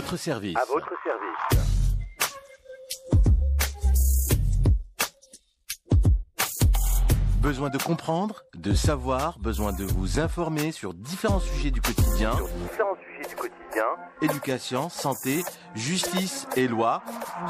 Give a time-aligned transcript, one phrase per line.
[0.00, 0.56] votre service.
[0.56, 1.66] À votre service.
[7.42, 12.34] Besoin de comprendre, de savoir, besoin de vous informer sur différents sujets du quotidien.
[12.34, 13.84] Sur différents sujets du quotidien.
[14.22, 15.42] Éducation, santé,
[15.74, 17.02] justice et loi.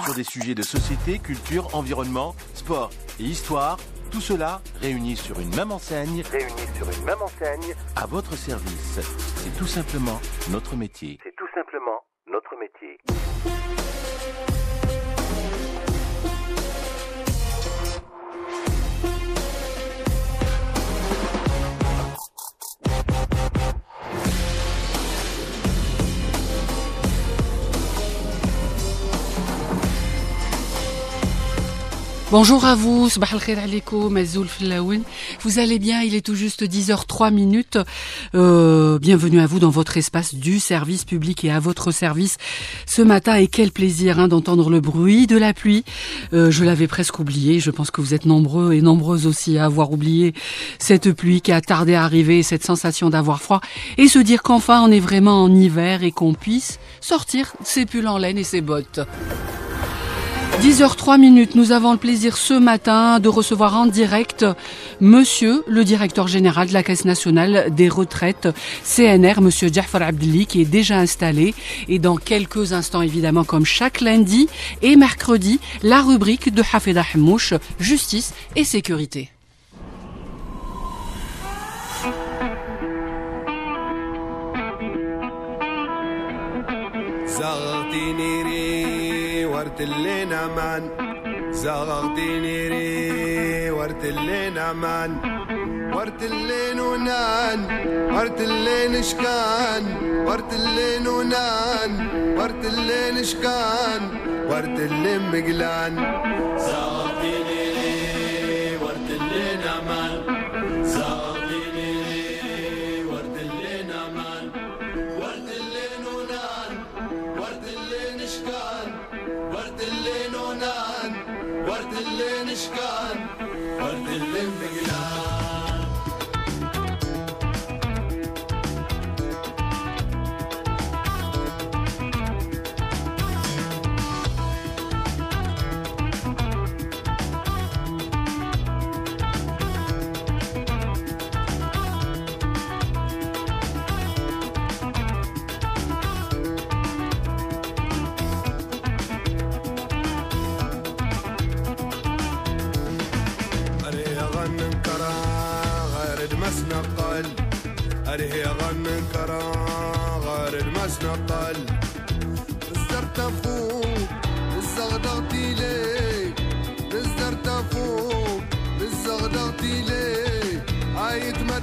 [0.05, 2.91] Sur des sujets de société, culture, environnement, sport
[3.21, 3.77] et histoire.
[4.11, 6.25] Tout cela réuni sur une même enseigne.
[6.33, 7.77] Réunis sur une même enseigne.
[7.95, 8.99] À votre service.
[9.37, 10.21] C'est tout simplement
[10.51, 11.21] notre métier.
[11.23, 12.99] C'est tout simplement notre métier.
[32.31, 33.09] Bonjour à vous.
[35.43, 37.77] Vous allez bien, il est tout juste 10h03 minutes.
[38.37, 42.37] Euh, bienvenue à vous dans votre espace du service public et à votre service
[42.87, 43.35] ce matin.
[43.35, 45.85] Et quel plaisir hein, d'entendre le bruit de la pluie.
[46.33, 49.65] Euh, je l'avais presque oublié, je pense que vous êtes nombreux et nombreuses aussi à
[49.65, 50.33] avoir oublié
[50.79, 53.61] cette pluie qui a tardé à arriver, cette sensation d'avoir froid.
[53.99, 58.07] Et se dire qu'enfin on est vraiment en hiver et qu'on puisse sortir ses pulls
[58.07, 59.01] en laine et ses bottes.
[60.61, 64.45] 10h03 minutes, nous avons le plaisir ce matin de recevoir en direct
[65.01, 68.47] monsieur le directeur général de la Caisse nationale des retraites
[68.85, 71.55] CNR, monsieur Jafar Abdelli, qui est déjà installé.
[71.89, 74.49] Et dans quelques instants, évidemment, comme chaque lundi
[74.83, 79.31] et mercredi, la rubrique de Hafeda Hamouche, justice et sécurité.
[89.81, 90.83] ورتلينا مان
[91.53, 95.11] زغغتيني ري ورتلينا مان
[95.95, 97.61] ورتلين ونان
[98.13, 99.85] ورتلين شكان
[100.27, 101.91] ورتلين ونان
[102.39, 104.03] ورتلين شكان
[104.51, 105.95] ورتلين مقلان
[106.59, 106.90] زغغتيني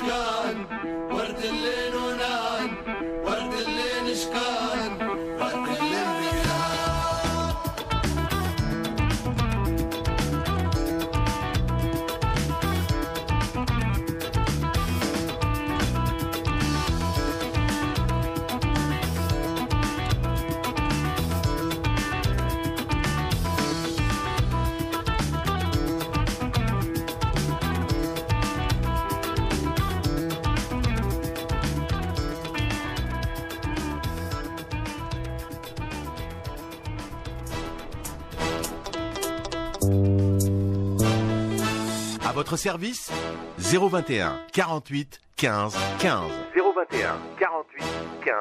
[0.00, 0.37] Yeah.
[42.28, 43.10] À votre service
[43.56, 46.30] 021 48 15 15.
[46.54, 47.84] 021 48
[48.22, 48.34] 15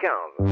[0.00, 0.50] 15.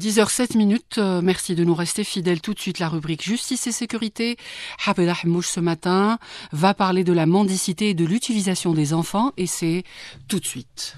[0.00, 2.40] 10h07 minutes, euh, merci de nous rester fidèles.
[2.40, 4.36] Tout de suite, la rubrique Justice et sécurité.
[4.84, 6.18] Habeda Hmouch ce matin
[6.50, 9.84] va parler de la mendicité et de l'utilisation des enfants et c'est
[10.26, 10.96] tout de suite.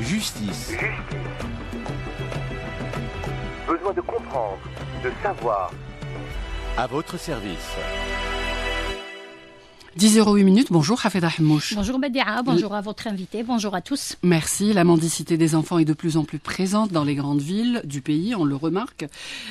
[0.00, 0.70] Justice.
[0.70, 1.11] Justice.
[3.66, 4.58] Besoin de comprendre,
[5.04, 5.70] de savoir.
[6.76, 7.76] À votre service.
[9.98, 11.74] 10h08 minutes, bonjour Hafeda Hmouch.
[11.74, 14.16] Bonjour Badia, bonjour à votre invité, bonjour à tous.
[14.22, 14.72] Merci.
[14.72, 18.00] La mendicité des enfants est de plus en plus présente dans les grandes villes du
[18.00, 19.04] pays, on le remarque.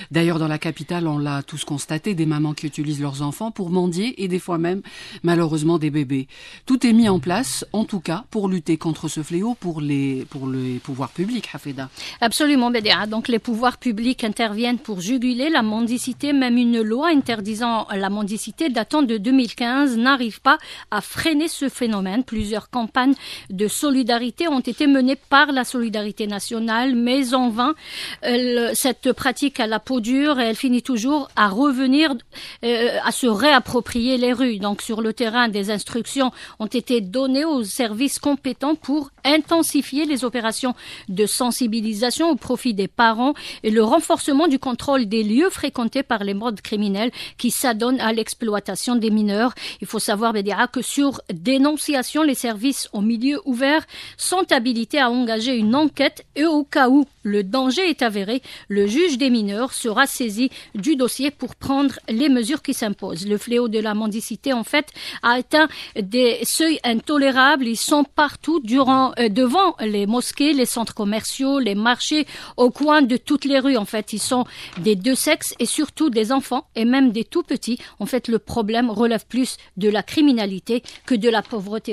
[0.10, 3.70] D'ailleurs, dans la capitale, on l'a tous constaté, des mamans qui utilisent leurs enfants pour
[3.70, 4.82] mendier et des fois même,
[5.22, 6.28] malheureusement, des bébés.
[6.66, 10.26] Tout est mis en place, en tout cas, pour lutter contre ce fléau pour les,
[10.32, 11.90] pour les pouvoirs publics, Hafeda.
[12.20, 17.88] Absolument Badia, donc les pouvoirs publics interviennent pour juguler la mendicité, même une loi interdisant
[17.96, 20.58] la mendicité datant de 2015 n'arrive pas
[20.92, 22.24] à freiner ce phénomène.
[22.24, 23.16] Plusieurs campagnes
[23.50, 27.76] de solidarité ont été menées par la solidarité nationale, mais en vain.
[28.74, 32.14] Cette pratique a la peau dure elle finit toujours à revenir,
[32.64, 34.60] euh, à se réapproprier les rues.
[34.60, 40.24] Donc sur le terrain, des instructions ont été données aux services compétents pour intensifier les
[40.24, 40.76] opérations
[41.10, 43.34] de sensibilisation au profit des parents
[43.64, 48.14] et le renforcement du contrôle des lieux fréquentés par les modes criminels qui s'adonnent à
[48.14, 49.54] l'exploitation des mineurs.
[49.82, 50.21] Il faut savoir,
[50.72, 53.86] Que sur dénonciation, les services au milieu ouvert
[54.18, 58.88] sont habilités à engager une enquête et au cas où le danger est avéré, le
[58.88, 63.28] juge des mineurs sera saisi du dossier pour prendre les mesures qui s'imposent.
[63.28, 64.88] Le fléau de la mendicité, en fait,
[65.24, 67.68] a atteint des seuils intolérables.
[67.68, 72.26] Ils sont partout euh, devant les mosquées, les centres commerciaux, les marchés,
[72.58, 73.78] au coin de toutes les rues.
[73.78, 74.46] En fait, ils sont
[74.80, 77.78] des deux sexes et surtout des enfants et même des tout petits.
[78.00, 81.92] En fait, le problème relève plus de la criminalité que de la pauvreté.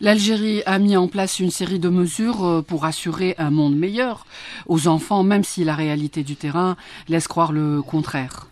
[0.00, 4.26] L'Algérie a mis en place une série de mesures euh, pour assurer un monde meilleur
[4.66, 6.76] aux enfants, même si la réalité du terrain
[7.08, 8.46] laisse croire le contraire.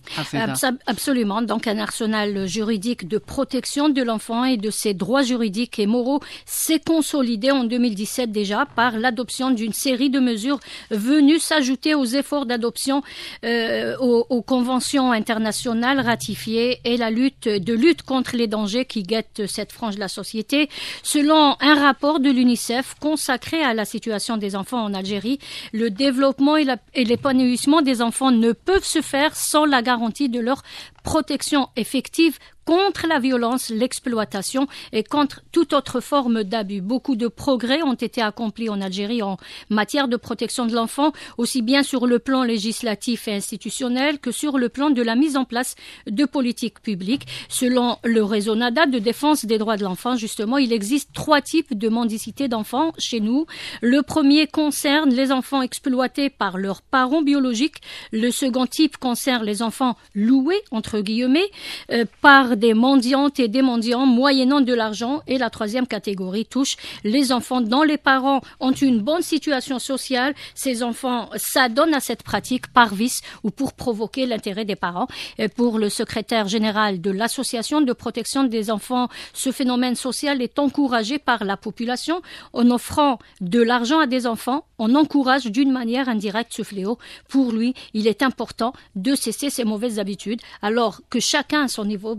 [0.86, 1.42] Absolument.
[1.42, 6.20] Donc, un arsenal juridique de protection de l'enfant et de ses droits juridiques et moraux
[6.44, 12.46] s'est consolidé en 2017 déjà par l'adoption d'une série de mesures venues s'ajouter aux efforts
[12.46, 13.02] d'adoption
[13.44, 19.02] euh, aux, aux conventions internationales ratifiées et la lutte de lutte contre les dangers qui
[19.02, 20.68] guettent cette frange de la société.
[21.02, 25.38] Selon un rapport de l'UNICEF consacré à la situation des enfants en Algérie,
[25.72, 30.62] le développement et l'épanouissement des enfants ne peuvent se faire sans la garantie de leur
[31.02, 36.82] protection effective contre la violence, l'exploitation et contre toute autre forme d'abus.
[36.82, 39.38] Beaucoup de progrès ont été accomplis en Algérie en
[39.70, 44.58] matière de protection de l'enfant, aussi bien sur le plan législatif et institutionnel que sur
[44.58, 45.76] le plan de la mise en place
[46.06, 47.26] de politiques publiques.
[47.48, 51.78] Selon le réseau NADA de défense des droits de l'enfant, justement, il existe trois types
[51.78, 53.46] de mendicité d'enfants chez nous.
[53.80, 57.80] Le premier concerne les enfants exploités par leurs parents biologiques.
[58.10, 61.48] Le second type concerne les enfants loués, entre guillemets,
[61.92, 65.22] euh, par des mendiantes et des mendiants moyennant de l'argent.
[65.26, 70.34] Et la troisième catégorie touche les enfants dont les parents ont une bonne situation sociale.
[70.54, 75.06] Ces enfants s'adonnent à cette pratique par vice ou pour provoquer l'intérêt des parents.
[75.38, 80.58] Et pour le secrétaire général de l'Association de protection des enfants, ce phénomène social est
[80.58, 82.22] encouragé par la population.
[82.52, 86.98] En offrant de l'argent à des enfants, on encourage d'une manière indirecte ce fléau.
[87.28, 91.84] Pour lui, il est important de cesser ces mauvaises habitudes, alors que chacun à son
[91.84, 92.14] niveau,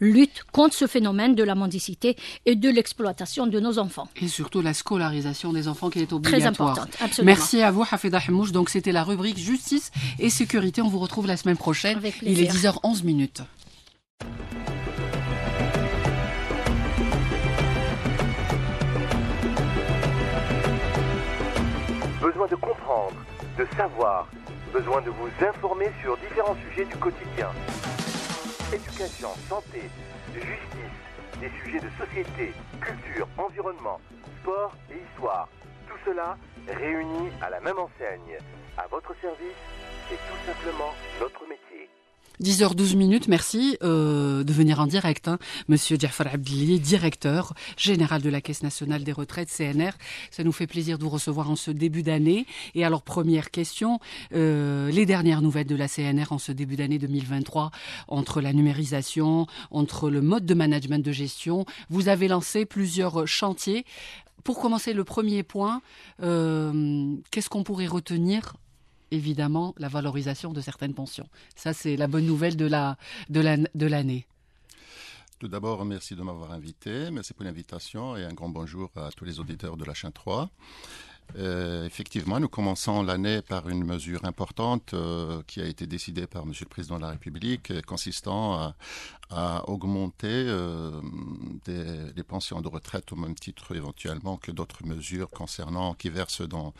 [0.00, 4.08] Lutte contre ce phénomène de la mendicité et de l'exploitation de nos enfants.
[4.20, 6.70] Et surtout la scolarisation des enfants qui est Très obligatoire.
[6.70, 7.32] importante, absolument.
[7.34, 8.52] Merci à vous, Hafeda Hmouch.
[8.52, 10.82] Donc, c'était la rubrique justice et sécurité.
[10.82, 11.96] On vous retrouve la semaine prochaine.
[11.96, 12.72] Avec Il est plaisir.
[12.82, 13.42] 10h11 minutes.
[22.20, 23.14] Besoin de comprendre,
[23.58, 24.26] de savoir.
[24.72, 27.48] Besoin de vous informer sur différents sujets du quotidien.
[28.72, 29.82] Éducation, santé,
[30.34, 30.96] justice,
[31.40, 34.00] des sujets de société, culture, environnement,
[34.40, 35.48] sport et histoire.
[35.88, 38.38] Tout cela réuni à la même enseigne.
[38.76, 39.56] À votre service,
[40.08, 41.65] c'est tout simplement notre métier.
[42.42, 45.28] 10h12 minutes, merci euh, de venir en direct.
[45.28, 45.38] Hein.
[45.68, 49.92] Monsieur Jafar Abdili, directeur général de la Caisse nationale des retraites, CNR.
[50.30, 52.46] Ça nous fait plaisir de vous recevoir en ce début d'année.
[52.74, 54.00] Et alors, première question,
[54.34, 57.70] euh, les dernières nouvelles de la CNR en ce début d'année 2023,
[58.08, 61.64] entre la numérisation, entre le mode de management de gestion.
[61.88, 63.84] Vous avez lancé plusieurs chantiers
[64.44, 65.82] pour commencer, le premier point,
[66.22, 68.54] euh, qu'est-ce qu'on pourrait retenir
[69.10, 71.28] Évidemment, la valorisation de certaines pensions.
[71.54, 72.96] Ça, c'est la bonne nouvelle de la
[73.28, 73.42] de
[73.74, 74.26] de l'année.
[75.38, 77.10] Tout d'abord, merci de m'avoir invité.
[77.10, 80.48] Merci pour l'invitation et un grand bonjour à tous les auditeurs de la chaîne 3.
[81.38, 86.46] Euh, effectivement, nous commençons l'année par une mesure importante euh, qui a été décidée par
[86.46, 88.74] Monsieur le Président de la République, euh, consistant à,
[89.66, 90.44] augmenter
[91.66, 96.72] les pensions de retraite au même titre éventuellement que d'autres mesures concernant qui versent dans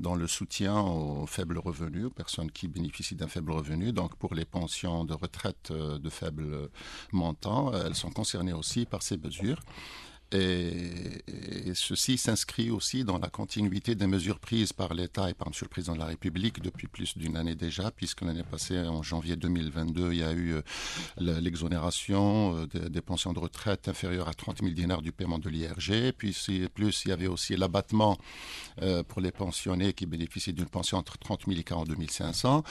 [0.00, 3.92] dans le soutien aux faibles revenus, aux personnes qui bénéficient d'un faible revenu.
[3.92, 6.68] Donc, pour les pensions de retraite de faible
[7.12, 9.60] montant, elles sont concernées aussi par ces mesures.
[10.34, 15.52] Et, ceci s'inscrit aussi dans la continuité des mesures prises par l'État et par M.
[15.62, 19.34] le Président de la République depuis plus d'une année déjà, puisque l'année passée, en janvier
[19.36, 20.60] 2022, il y a eu euh,
[21.18, 26.12] l'exonération euh, des, pensions de retraite inférieures à 30 000 dinars du paiement de l'IRG.
[26.16, 26.34] Puis
[26.74, 28.18] plus, il y avait aussi l'abattement
[28.82, 32.64] euh, pour les pensionnés qui bénéficient d'une pension entre 30 000 et 42 500.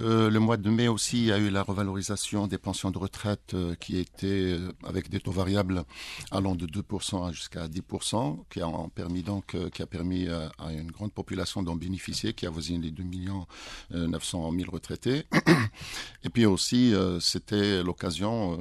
[0.00, 2.98] Euh, le mois de mai aussi, il y a eu la revalorisation des pensions de
[2.98, 5.84] retraite qui étaient avec des taux variables
[6.30, 10.72] allant de 2% jusqu'à 10%, qui a permis donc, euh, qui a permis euh, à
[10.72, 13.46] une grande population d'en bénéficier, qui avoisine les 2 millions
[13.90, 15.24] 900 000 retraités.
[16.24, 18.58] Et puis aussi, euh, c'était l'occasion,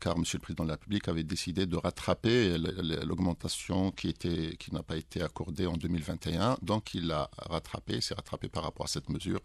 [0.00, 2.56] car Monsieur le Président de la République avait décidé de rattraper
[3.04, 6.58] l'augmentation qui était, qui n'a pas été accordée en 2021.
[6.62, 9.40] Donc, il a rattrapé, s'est rattrapé par rapport à cette mesure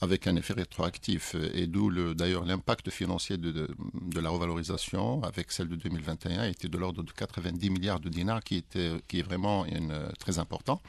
[0.00, 1.36] avec un effet rétroactif.
[1.54, 6.44] Et d'où le, d'ailleurs l'impact financier de, de, de la revalorisation avec celle de 2021
[6.44, 10.08] était de l'ordre de 90 milliards de dinars qui, était, qui est vraiment une, euh,
[10.18, 10.80] très important.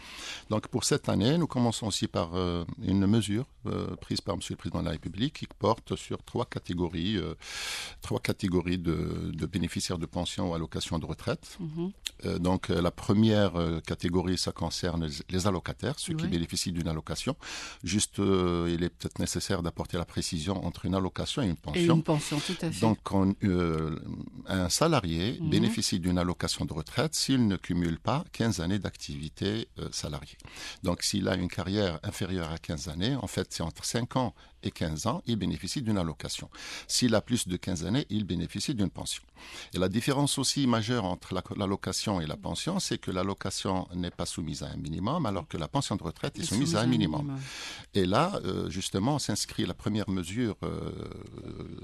[0.50, 4.54] Donc pour cette année, nous commençons aussi par euh, une mesure euh, prise par Monsieur
[4.54, 7.18] le Président de la République qui porte sur trois catégories,
[8.02, 11.46] trois catégories de, de, bénéficiaires de pension ou allocations de retraite.
[11.60, 12.40] -hmm.
[12.48, 13.54] donc la première
[13.92, 16.22] catégorie, ça concerne les allocataires, ceux oui.
[16.22, 17.34] qui bénéficient d'une allocation.
[17.94, 18.18] Juste,
[18.76, 21.94] il est peut-être nécessaire d'apporter la précision entre une allocation et une pension.
[21.96, 22.82] Et une pension, tout à fait.
[22.88, 23.26] Donc on,
[24.64, 25.50] un salarié -hmm.
[25.56, 30.38] bénéficie d'une allocation de retraite s'il ne cumule pas 15 années d'activité euh, salariée.
[30.84, 34.36] Donc s'il a une carrière inférieure à 15 années, en fait c'est entre 5 ans
[34.66, 36.50] et 15 ans, il bénéficie d'une allocation.
[36.88, 39.24] S'il a plus de 15 années, il bénéficie d'une pension.
[39.74, 44.26] Et la différence aussi majeure entre l'allocation et la pension, c'est que l'allocation n'est pas
[44.26, 46.82] soumise à un minimum, alors que la pension de retraite est, est soumise, soumise, à
[46.82, 47.22] un minimum.
[47.22, 47.42] minimum.
[47.94, 50.92] Et là, euh, justement, s'inscrit la première mesure euh,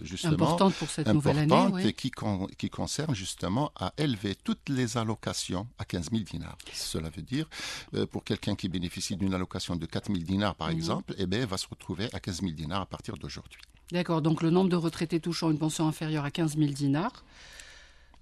[0.02, 4.70] justement importante pour cette nouvelle année, et qui, con, qui concerne justement à élever toutes
[4.70, 6.58] les allocations à 15 000 dinars.
[6.74, 7.48] Cela veut dire,
[7.94, 10.72] euh, pour quelqu'un qui bénéficie d'une allocation de 4 000 dinars, par mmh.
[10.72, 13.60] exemple, eh bien, va se retrouver à 15 000 dinars à partir d'aujourd'hui.
[13.92, 17.26] D'accord, donc le nombre de retraités touchant une pension inférieure à 15 000 dinars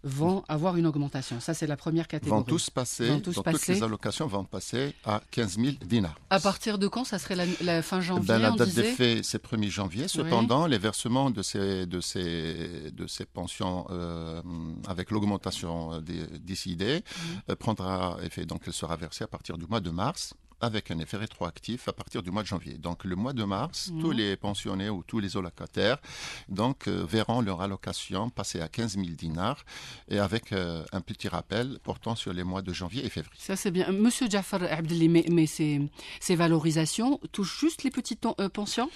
[0.03, 1.39] vont avoir une augmentation.
[1.39, 2.39] Ça, c'est la première catégorie.
[2.39, 5.75] Vont tous passer, vont tous donc passer, toutes les allocations vont passer à 15 000
[5.85, 6.15] dinars.
[6.29, 7.03] À partir de quand?
[7.03, 10.07] Ça serait la, la fin janvier ben, La date disait d'effet, c'est 1er janvier.
[10.07, 10.71] Cependant, oui.
[10.71, 14.41] les versements de ces, de ces, de ces pensions euh,
[14.87, 16.01] avec l'augmentation
[16.41, 17.51] décidée mmh.
[17.51, 18.45] euh, prendra effet.
[18.45, 21.93] Donc, elle sera versée à partir du mois de mars avec un effet rétroactif à
[21.93, 22.77] partir du mois de janvier.
[22.77, 24.01] Donc le mois de mars, mmh.
[24.01, 25.97] tous les pensionnés ou tous les allocataires
[26.47, 29.63] donc euh, verront leur allocation passer à 15 000 dinars
[30.07, 33.39] et avec euh, un petit rappel portant sur les mois de janvier et février.
[33.39, 33.91] Ça c'est bien.
[33.91, 35.81] Monsieur Jafar Abdelli, mais, mais ces,
[36.19, 38.89] ces valorisations touchent juste les petites euh, pensions?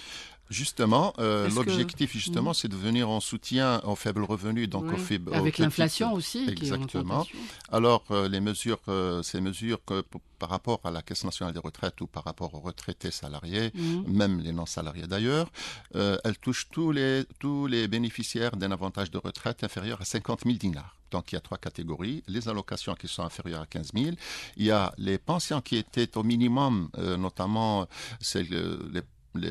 [0.50, 2.18] Justement, euh, l'objectif que...
[2.18, 2.54] justement, mmh.
[2.54, 4.94] c'est de venir en soutien aux faibles revenus, donc oui.
[4.94, 5.34] aux faibles.
[5.34, 6.46] Avec l'inflation aussi.
[6.48, 7.26] Exactement.
[7.70, 10.04] Alors, euh, les mesures, euh, ces mesures que
[10.38, 14.02] par rapport à la Caisse nationale des retraites ou par rapport aux retraités salariés, mmh.
[14.12, 15.50] même les non salariés d'ailleurs,
[15.94, 20.56] elles touchent tous les tous les bénéficiaires d'un avantage de retraite inférieur à 50 000
[20.56, 20.96] dinars.
[21.14, 22.24] Donc il y a trois catégories.
[22.26, 24.16] Les allocations qui sont inférieures à 15 000.
[24.56, 27.86] Il y a les pensions qui étaient au minimum, euh, notamment
[28.34, 29.02] les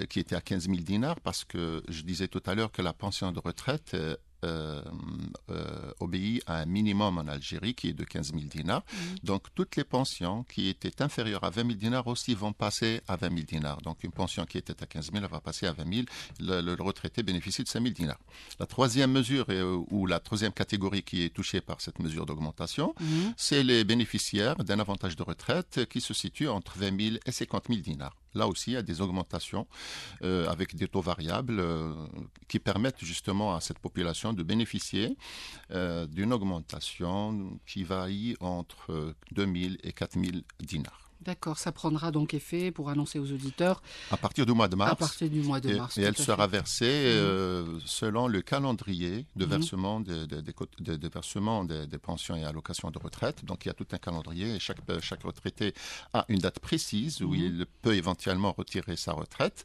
[0.10, 2.94] qui était à 15 000 dinars parce que je disais tout à l'heure que la
[2.94, 4.82] pension de retraite euh, euh,
[5.50, 8.82] euh, obéit à un minimum en Algérie qui est de 15 000 dinars.
[8.82, 8.98] Mmh.
[9.24, 13.16] Donc toutes les pensions qui étaient inférieures à 20 000 dinars aussi vont passer à
[13.16, 13.82] 20 000 dinars.
[13.82, 16.06] Donc une pension qui était à 15 000 elle va passer à 20 000.
[16.42, 18.20] Le, le, retraité bénéficie de 5 000 dinars.
[18.60, 19.48] La troisième mesure
[19.90, 23.06] ou la troisième catégorie qui est touchée par cette mesure d'augmentation, mmh.
[23.38, 27.68] c'est les bénéficiaires d'un avantage de retraite qui se situe entre 20 000 et 50
[27.70, 28.18] 000 dinars.
[28.36, 29.68] Là aussi, il y a des augmentations
[30.24, 31.94] euh, avec des taux variables euh,
[32.48, 35.18] qui permettent justement à cette population de bénéficier
[35.72, 41.12] euh, d'une augmentation qui varie entre 2000 et 4000 dinars.
[41.24, 44.92] D'accord, ça prendra donc effet pour annoncer aux auditeurs À partir du mois de mars.
[44.92, 45.98] à partir du mois de Et, mars.
[45.98, 49.51] et elle sera versée euh, selon le calendrier de Mhm.
[49.51, 53.46] versement des, des- des co- des- des versements des, des pensions et allocations de retraite.
[53.46, 55.74] Donc il y a tout un calendrier et chaque, chaque retraité
[56.13, 57.36] a une date précise où Mhm.
[57.46, 59.63] il peut éventuellement retirer sa retraite.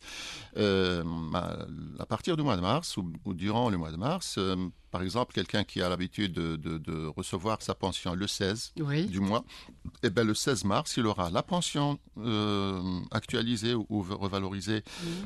[0.56, 1.02] Euh,
[1.34, 1.66] à,
[1.98, 4.56] à partir du mois de mars ou, ou durant le mois de mars, euh,
[4.90, 9.06] par exemple, quelqu'un qui a l'habitude de, de- de recevoir sa pension le 16 Oui.
[9.06, 9.44] du mois,
[10.02, 14.82] eh ben, le 16 mars, il aura la pension euh, actualisée ou, ou revalorisée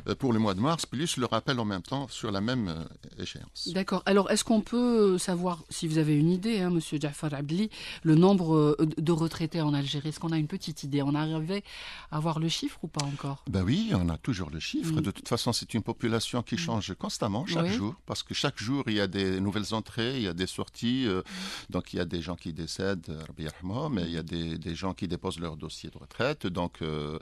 [0.09, 2.69] euh, pour le mois de mars, plus le rappel en même temps sur la même
[2.69, 3.69] euh, échéance.
[3.73, 4.02] D'accord.
[4.07, 7.71] Alors, est-ce qu'on peut savoir, si vous avez une idée, hein, Monsieur Jafar Abdli,
[8.02, 10.09] le nombre de retraités en Algérie?
[10.11, 11.02] Est-ce qu'on a une petite idée?
[11.02, 11.62] On arrivait
[12.11, 13.45] à avoir le chiffre ou pas encore?
[13.49, 15.00] Ben oui, on a toujours le chiffre.
[15.00, 18.85] De toute façon, c'est une population qui change constamment chaque jour, parce que chaque jour,
[18.87, 21.06] il y a des nouvelles entrées, il y a des sorties.
[21.06, 21.23] euh,
[21.71, 24.75] donc, il y a des gens qui décèdent, euh, mais il y a des, des
[24.75, 26.47] gens qui déposent leur dossier de retraite.
[26.47, 27.18] Donc, euh,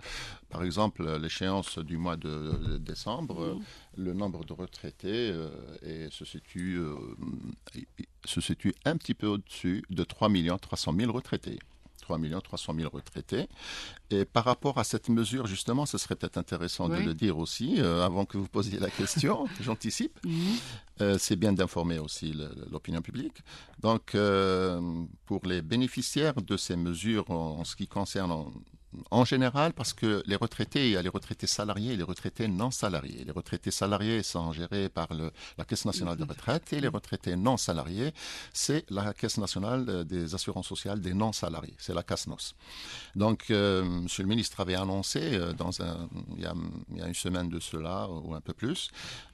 [0.49, 3.59] par exemple, l'échéance du mois de, de décembre, euh,
[3.97, 6.81] le nombre de retraités euh, se, situe,
[8.25, 10.29] se situe un petit peu au-dessus de 3
[10.61, 11.59] 300 000 retraités.
[12.01, 13.49] 3 300 000 retraités.
[14.11, 17.77] Et par rapport à cette mesure, justement, ce serait peut-être intéressant de le dire aussi,
[17.79, 20.19] euh, avant que vous posiez la question, j'anticipe.
[20.25, 20.57] Mhm.
[21.01, 22.35] Euh, c'est bien d'informer aussi
[22.71, 23.43] l'opinion publique.
[23.81, 24.81] Donc, euh,
[25.25, 28.33] pour les bénéficiaires de ces mesures en ce qui concerne
[29.11, 32.49] en, général, parce que les retraités, il y a les retraités salariés et les retraités
[32.49, 33.25] non salariés.
[33.25, 35.09] Les retraités salariés sont gérés par
[35.59, 38.13] la Caisse nationale de retraite et les retraités non salariés,
[38.53, 42.55] c'est la Caisse nationale euh, des assurances sociales des non salariés, c'est la CASNOS.
[43.15, 45.53] Donc, euh, Monsieur le ministre avait annoncé euh,
[46.37, 46.55] il, y a,
[47.07, 48.89] une semaine de cela ou un peu plus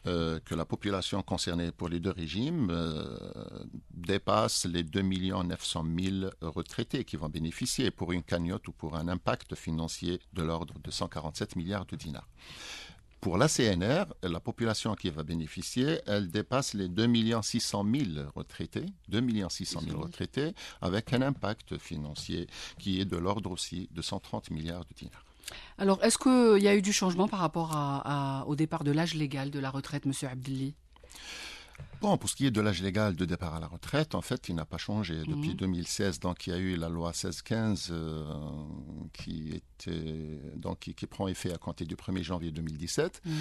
[0.07, 3.19] euh, que la population concernée pour les deux régimes euh,
[3.91, 9.09] dépasse les 2 900 000 retraités qui vont bénéficier pour une cagnotte ou pour un
[9.09, 12.29] impact financier de l'ordre de 147 milliards de dinars.
[13.21, 18.87] Pour la CNR, la population qui va bénéficier, elle dépasse les 2 600 000 retraités,
[19.09, 22.47] 2 600 000 retraités, avec un impact financier
[22.79, 25.25] qui est de l'ordre aussi de 130 milliards de dinars.
[25.79, 28.91] Alors, est-ce qu'il y a eu du changement par rapport à- à- au départ de
[28.93, 30.75] l'âge légal de la retraite, Monsieur Abdelli?
[32.03, 34.49] Bon, pour ce qui est de l'âge légal de départ à la retraite, en fait,
[34.51, 35.55] il n'a pas changé depuis Mhm.
[35.57, 36.21] 2016.
[36.21, 38.25] Donc, il y a eu la loi 1615 euh,
[39.15, 43.23] qui était donc qui, qui prend effet à compter du 1er janvier 2017.
[43.25, 43.33] Mhm.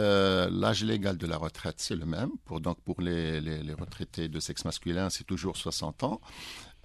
[0.00, 2.30] Euh, l'âge légal de la retraite, c'est le même.
[2.44, 6.20] Pour donc pour les, les- les retraités de sexe masculin, c'est toujours 60 ans.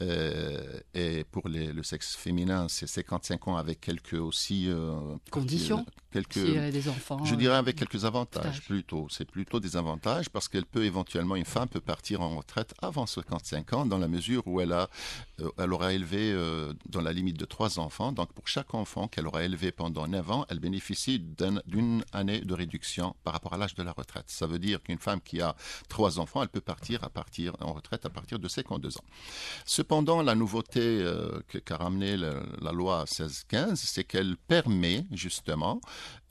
[0.01, 5.85] Euh, et pour les- le sexe féminin, c'est 55 ans avec quelques aussi euh, Conditions
[6.11, 7.23] quelques S'il y a des enfants.
[7.23, 9.07] je euh, dirais avec quelques avantages plutôt.
[9.11, 13.05] C'est plutôt des avantages parce qu'elle peut éventuellement, une femme peut partir en retraite avant
[13.05, 14.89] 55 ans dans la mesure où elle, a,
[15.41, 18.11] euh, elle aura élevé euh, dans la limite de trois enfants.
[18.11, 22.39] Donc pour chaque enfant qu'elle aura élevé pendant 9 ans, elle bénéficie d'un- d'une année
[22.39, 24.25] de réduction par rapport à l'âge de la retraite.
[24.27, 25.55] Ça veut dire qu'une femme qui a
[25.89, 29.03] trois enfants, elle peut partir, à partir en retraite à partir de 52 ans.
[29.89, 35.81] Cependant, la nouveauté euh, qu'a ramené le- la loi 1615, c'est qu'elle permet justement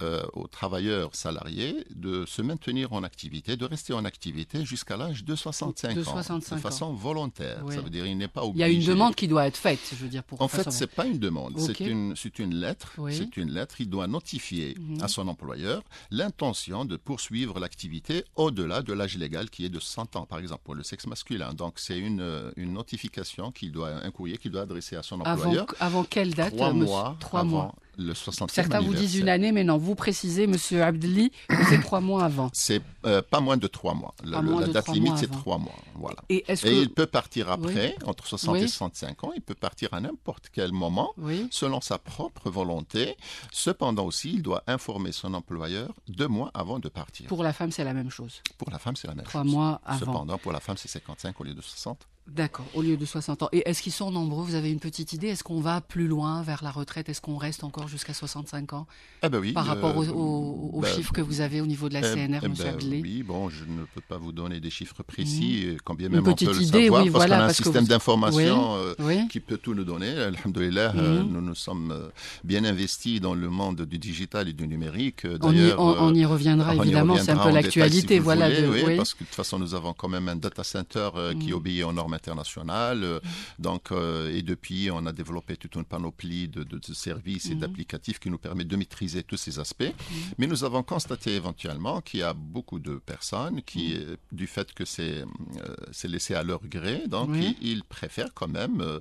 [0.01, 5.25] euh, aux travailleurs salariés de se maintenir en activité, de rester en activité jusqu'à l'âge
[5.25, 7.62] de 65 De ans, 65 de façon volontaire.
[7.64, 7.75] Oui.
[7.75, 8.62] Ça veut dire il n'est pas Il y obligé.
[8.62, 11.05] a une demande qui doit être faite, je veux dire, pour En fait, c'est pas
[11.07, 12.92] une demande, c'est une, c'est une lettre.
[12.97, 13.12] Oui.
[13.12, 13.81] C'est une lettre.
[13.81, 15.03] Il doit notifier Mhm.
[15.03, 20.14] à son employeur l'intention de poursuivre l'activité au-delà de l'âge légal qui est de 100
[20.14, 21.55] ans, par exemple, pour le sexe masculin.
[21.55, 25.20] Donc, c'est une, euh, une notification qu'il doit, un courrier qu'il doit adresser à son
[25.20, 25.66] employeur.
[25.80, 26.87] avant quelle date Trois monsieur?
[26.94, 27.74] mois Trois avant mois.
[27.96, 31.80] le 60e Certains vous disent une année, mais non, vous précisez, Monsieur Abdelli, que c'est
[31.80, 32.50] trois mois avant.
[32.52, 34.14] C'est euh, pas moins de trois mois.
[34.24, 35.74] Le- le- la date trois limite, c'est trois mois.
[35.94, 36.16] Voilà.
[36.28, 38.68] Et est-ce Et que il peut partir après, entre 60 et Oui.
[38.68, 43.16] 65 ans, il peut partir à n'importe quel moment, oui, selon sa propre volonté.
[43.52, 47.26] Cependant aussi, il doit informer son employeur deux mois avant de partir.
[47.26, 48.42] Pour, pour la femme, c'est la même chose.
[48.70, 49.52] la femme, c'est la même Trois chose.
[49.52, 49.98] mois avant.
[49.98, 52.06] Cependant, pour la femme, c'est 55 au lieu de 60.
[52.34, 53.48] D'accord, au lieu de 60 ans.
[53.52, 54.44] Et est-ce qu'ils sont nombreux?
[54.44, 55.28] Vous avez une petite idée?
[55.28, 57.08] Est-ce qu'on va plus loin vers la retraite?
[57.08, 58.86] Est-ce qu'on reste encore jusqu'à 65 ans?
[59.24, 59.52] Eh ben oui.
[59.52, 62.00] par rapport aux, euh, aux- aux ben, chiffres que vous avez au niveau de la
[62.00, 65.02] eh- CNR, eh Monsieur Abdelli Oui, bon, je ne peux pas vous donner des chiffres
[65.02, 67.34] précis, et quand bien même Une on peut petite le idée, savoir, oui, parce voilà,
[67.36, 70.10] qu'on a un parce système vous- d'information euh, Oui, qui peut tout nous donner.
[70.10, 71.32] Alhamdoulilah, euh, Mhm.
[71.32, 72.08] nous nous sommes euh,
[72.44, 75.24] bien investis dans le monde du digital et du numérique.
[75.24, 78.18] Euh, on y, on- on y euh, reviendra évidemment, c'est un peu si l'actualité.
[78.20, 80.62] voilà, voulez, de- oui, parce que de toute façon, nous avons quand même un data
[80.62, 81.54] center euh, qui Mhm.
[81.54, 83.02] obéit aux normes internationales.
[83.04, 83.20] Euh,
[83.59, 87.54] Donc, euh, et depuis, on a développé toute une panoplie de, de- de services et
[87.54, 87.61] Mhm.
[87.62, 89.92] d'applicatifs qui nous permettent de maîtriser tous ces aspects.
[90.38, 94.68] Mais nous avons constaté éventuellement qu'il y a beaucoup de personnes qui, euh, du fait
[94.72, 97.57] que c'est euh, laissé à leur gré, donc Oui.
[97.61, 99.00] ils, ils préfèrent quand même euh,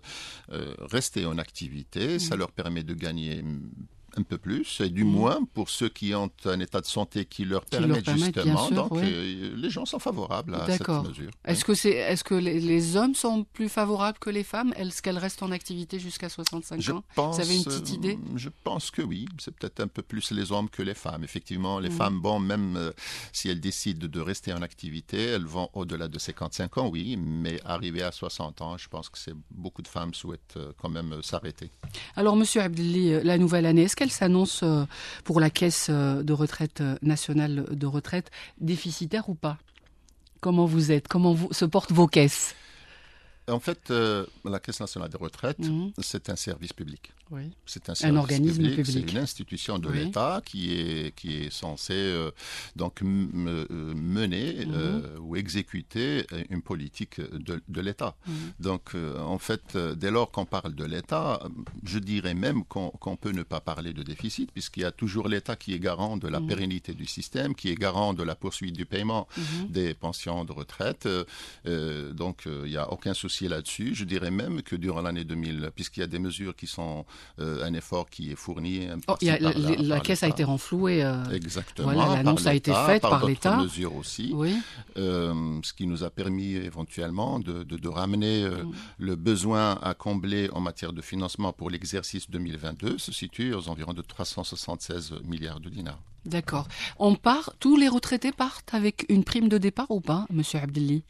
[0.51, 2.19] euh, rester en activité.
[2.19, 3.43] Ça leur permet de gagner
[4.17, 5.11] un peu plus, et du Mhm.
[5.11, 8.35] moins pour ceux qui ont un état de santé qui leur Qui leur permet permettent,
[8.35, 8.67] justement.
[8.67, 11.31] sûr, donc euh, les gens sont favorables à cette mesure.
[11.45, 14.73] Est-ce que, c'est, est-ce que les, les hommes sont plus favorables que les femmes?
[14.77, 17.03] Est-ce qu'elles restent en activité jusqu'à 65 Je ans?
[17.15, 19.27] Pense, avez une petite euh, idée Je pense que oui.
[19.39, 21.23] C'est peut-être un peu plus les hommes que les femmes.
[21.23, 21.95] Effectivement, les Mhm.
[21.95, 22.91] femmes, bon, même euh,
[23.31, 27.17] si elles décident de rester en activité, elles vont au-delà de 55 ans, oui.
[27.17, 30.89] Mais arrivé à 60 ans, je pense que c'est beaucoup de femmes souhaitent euh, quand
[30.89, 31.69] même euh, s'arrêter.
[32.15, 34.85] Alors, Monsieur Abdelli, euh, la nouvelle année, est-ce qu'elle s'annonce euh,
[35.23, 39.57] pour la caisse euh, de retraite euh, nationale de retraite déficitaire ou pas?
[40.41, 41.07] Comment vous êtes?
[41.07, 42.55] Comment vous, se portent vos caisses?
[43.49, 45.91] En fait, euh, la Caisse nationale des retraites, Mhm.
[45.99, 47.11] c'est un service public.
[47.31, 47.51] Oui.
[47.65, 49.05] C'est un, service organisme public, public.
[49.05, 50.05] C'est une institution de Oui.
[50.05, 52.31] l'État qui est, qui est censée euh,
[52.75, 54.73] donc euh, mener Mhm.
[54.73, 58.15] euh, ou exécuter une politique de, de l'État.
[58.27, 58.33] Mhm.
[58.59, 61.41] Donc, euh, en fait, dès lors qu'on parle de l'État,
[61.83, 65.27] je dirais même qu'on qu'on peut ne pas parler de déficit, puisqu'il y a toujours
[65.27, 66.47] l'État qui est garant de la Mhm.
[66.47, 69.27] pérennité du système, qui est garant de la poursuite du paiement
[69.69, 71.07] des pensions de retraite.
[72.13, 73.93] Donc, il n'y a aucun souci là-dessus.
[73.95, 77.05] Je dirais même que durant l'année 2000, puisqu'il y a des mesures qui sont
[77.39, 78.87] un effort qui est fourni.
[79.07, 79.51] Oh, y a- la,
[79.95, 81.03] par caisse a été renflouée.
[81.03, 81.87] euh, Exactement.
[81.91, 83.57] Voilà, par l'annonce a été faite par d'autres l'État.
[83.57, 84.31] mesures aussi.
[84.33, 84.55] oui.
[84.97, 88.71] Euh, ce qui nous a permis éventuellement de, de- de ramener euh, Mm.
[88.99, 93.93] le besoin à combler en matière de financement pour l'exercice 2022 se situe aux environs
[93.93, 95.99] de 376 milliards de dinars.
[96.25, 96.67] D'accord.
[96.99, 101.03] On part, tous les retraités partent avec une prime de départ ou pas, Monsieur Abdelli?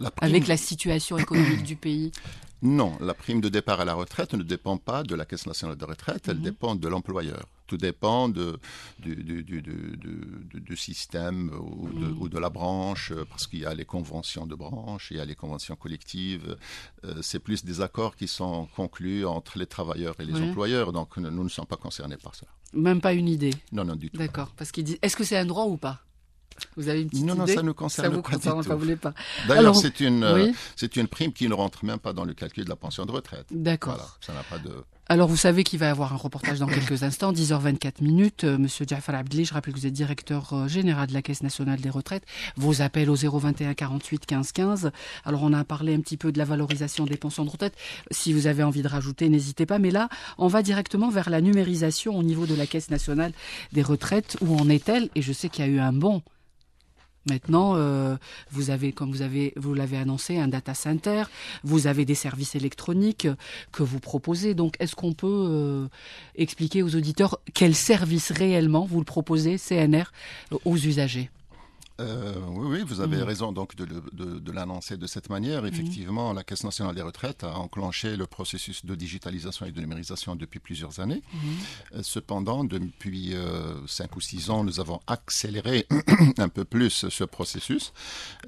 [0.00, 2.12] La prime- Avec la situation économique du pays
[2.62, 5.76] Non, la prime de départ à la retraite ne dépend pas de la Caisse nationale
[5.76, 6.42] de retraite, elle Mhm.
[6.42, 7.46] dépend de l'employeur.
[7.66, 8.58] Tout dépend de,
[9.00, 12.16] du, du- du- du- du- du système ou de, Mhm.
[12.20, 15.20] ou de la branche, euh, parce qu'il y a les conventions de branche, il y
[15.20, 16.56] a les conventions collectives.
[17.04, 21.16] Euh, C'est plus des accords qui sont conclus entre les travailleurs et les employeurs, donc
[21.16, 22.46] nous nous ne sommes pas concernés par ça.
[22.74, 23.54] Même pas une idée.
[23.72, 24.18] Non, non, du tout.
[24.18, 24.52] D'accord.
[24.56, 24.98] Parce qu'il dit.
[25.02, 26.00] Est-ce que c'est un droit ou pas?
[26.76, 28.62] Vous avez une petite Non, non, ça ne nous Ça concerne vous pas du concerne
[28.62, 28.96] tout.
[28.98, 29.14] pas, pas.
[29.48, 30.54] D'ailleurs, c'est une, oui.
[30.76, 33.12] c'est une prime qui ne rentre même pas dans le calcul de la pension de
[33.12, 33.46] retraite.
[33.50, 33.94] D'accord.
[33.94, 34.84] Voilà, ça n'a pas de...
[35.08, 38.44] Alors, vous savez qu'il va y avoir un reportage dans quelques instants, 10h24 minutes.
[38.44, 41.42] Euh, Monsieur Jafar Abdelli, je rappelle que vous êtes directeur euh, général de la Caisse
[41.42, 42.24] nationale des retraites.
[42.56, 44.90] Vos appels au 021 48 15 15.
[45.24, 47.74] Alors, on a parlé un petit peu de la valorisation des pensions de retraite.
[48.10, 49.78] Si vous avez envie de rajouter, n'hésitez pas.
[49.78, 53.32] Mais là, on va directement vers la numérisation au niveau de la Caisse nationale
[53.72, 54.36] des retraites.
[54.40, 55.10] Où en est-elle?
[55.14, 56.22] Et je sais qu'il y a eu un bond.
[57.28, 58.16] Maintenant, euh,
[58.50, 61.24] vous avez, comme vous avez, vous l'avez annoncé, un data center.
[61.62, 63.28] Vous avez des services électroniques
[63.70, 64.54] que vous proposez.
[64.54, 65.86] Donc, est-ce qu'on peut euh,
[66.34, 70.12] expliquer aux auditeurs quel service réellement vous le proposez, CNR,
[70.64, 71.30] aux usagers?
[72.02, 73.22] Euh, oui, oui, vous avez Mhm.
[73.22, 75.64] raison donc de, le- de- de l'annoncer de cette manière.
[75.66, 80.34] Effectivement, la Caisse nationale des retraites a enclenché le processus de digitalisation et de numérisation
[80.36, 81.22] depuis plusieurs années.
[81.94, 85.86] Euh, Cependant, depuis euh, cinq ou six ans, nous avons accéléré
[86.38, 87.92] un peu plus ce processus.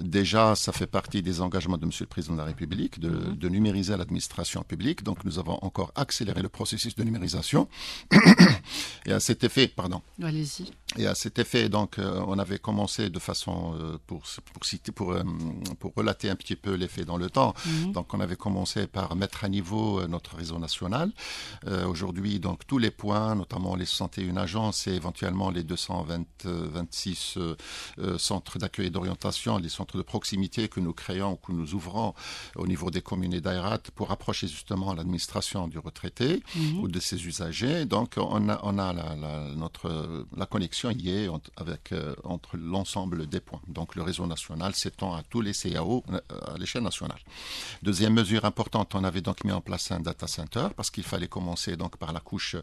[0.01, 3.49] Déjà, ça fait partie des engagements de Monsieur le Président de la République de, de
[3.49, 5.03] numériser l'administration publique.
[5.05, 7.69] Donc, nous avons encore accéléré le processus de numérisation.
[9.07, 10.03] et à cet effet, pardon.
[10.23, 10.71] Allez-y.
[10.97, 14.93] Et à cet effet, donc, euh, on avait commencé de façon, euh, pour, pour, citer,
[14.93, 15.23] pour, euh,
[15.81, 17.93] pour relater un petit peu l'effet dans le temps, Mhm.
[17.93, 21.11] donc on avait commencé par mettre à niveau notre réseau national.
[21.67, 28.19] Euh, Aujourd'hui, donc, tous les points, notamment les 61 agences et éventuellement les 226 euh,
[28.19, 32.15] centres d'accueil et d'orientation, les centres de proximité que nous créons, que nous ouvrons
[32.57, 36.79] au niveau des communes et d'AIRAT pour approcher justement l'administration du retraité Mhm.
[36.81, 37.85] ou de ses usagers.
[37.87, 42.15] Donc, on a, on a la, la- notre, la connexion y est entre, avec, euh,
[42.25, 43.61] entre l'ensemble des points.
[43.69, 46.21] Donc, le réseau national s'étend à tous les CAO euh,
[46.55, 47.19] à l'échelle nationale.
[47.83, 51.29] Deuxième mesure importante, on avait donc mis en place un data center parce qu'il fallait
[51.29, 52.57] commencer donc par la couche,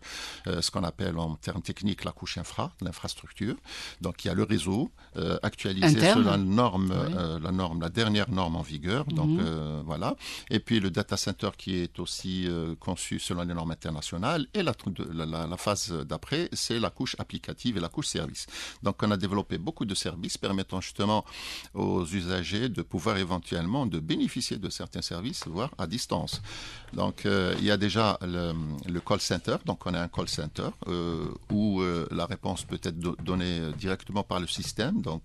[0.47, 3.55] euh, ce qu'on appelle en termes techniques la couche infra, l'infrastructure.
[4.01, 6.19] Donc, il y a le réseau euh, actualisé Interne.
[6.19, 7.41] selon la norme, Oui.
[7.43, 9.05] la norme, la dernière norme en vigueur.
[9.05, 9.39] Donc, Mhm.
[9.41, 10.15] euh, voilà.
[10.49, 12.47] Et puis le data center qui est aussi
[12.79, 14.47] conçu selon les normes internationales.
[14.53, 14.73] Et la,
[15.13, 18.43] la, la- la phase d'après, c'est la couche applicative et la couche service.
[18.86, 21.19] Donc on a développé beaucoup de services permettant justement
[21.74, 26.34] aux usagers de pouvoir éventuellement de bénéficier de certains services, voire à distance.
[26.93, 28.54] Donc euh, il y a déjà le,
[28.95, 32.80] le, call center, donc on a un call center euh, où euh, la réponse peut
[32.84, 35.02] être do donnée directement par le système.
[35.02, 35.24] Donc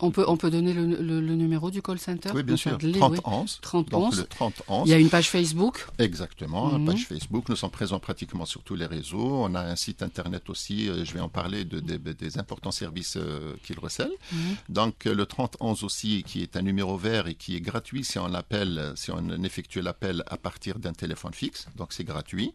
[0.00, 2.30] on, peut on peut donner le, le, le, numéro du call center.
[2.34, 2.76] Oui, bien sûr.
[2.78, 3.58] 30 11.
[3.62, 4.88] 30 donc, Le 30 11.
[4.88, 5.86] Il y a une page Facebook.
[5.98, 6.78] Exactement, mm -hmm.
[6.80, 7.44] une page Facebook.
[7.50, 9.30] Nous sommes présents pratiquement sur tous les réseaux.
[9.46, 10.76] On a un site internet aussi.
[11.06, 13.18] Je vais en parler de, de, des importants services
[13.64, 14.14] qu'il recèle.
[14.20, 14.54] -hmm.
[14.78, 18.16] Donc le 30 11 aussi, qui est un numéro vert et qui est gratuit si
[18.24, 22.48] on l'appelle, si on effectue l'appel à partir d'un téléphone fixe, donc c'est gratuit.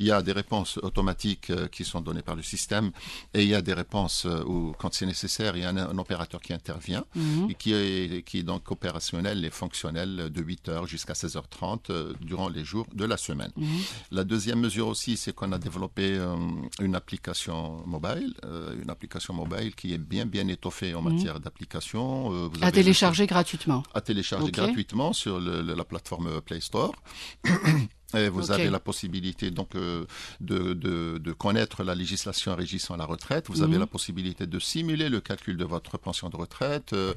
[0.00, 2.86] Il y a des réponses automatiques euh, qui sont données par le système
[3.36, 5.76] et il y a des réponses euh, où, quand c'est nécessaire, il y a un,
[5.94, 7.50] un opérateur qui intervient -hmm.
[7.50, 12.48] et qui est, qui est donc opérationnel et fonctionnel de 8h jusqu'à 16h30 euh, durant
[12.56, 13.52] les jours de la semaine.
[13.56, 13.80] -hmm.
[14.18, 17.58] La deuxième mesure aussi, c'est qu'on a développé euh, une application
[17.94, 21.12] mobile, euh, une application mobile qui est bien bien étoffée en -hmm.
[21.12, 22.50] matière d'application.
[22.62, 23.82] à télécharger gratuitement.
[23.94, 24.60] À télécharger okay.
[24.60, 26.92] gratuitement sur le, le, la plateforme Play Store.
[28.16, 28.62] Et vous okay.
[28.62, 30.04] avez la possibilité donc euh,
[30.40, 33.46] de, de, de, connaître la législation régissant la retraite.
[33.48, 36.92] Vous avez la possibilité de simuler le calcul de votre pension de retraite.
[36.92, 37.14] Euh,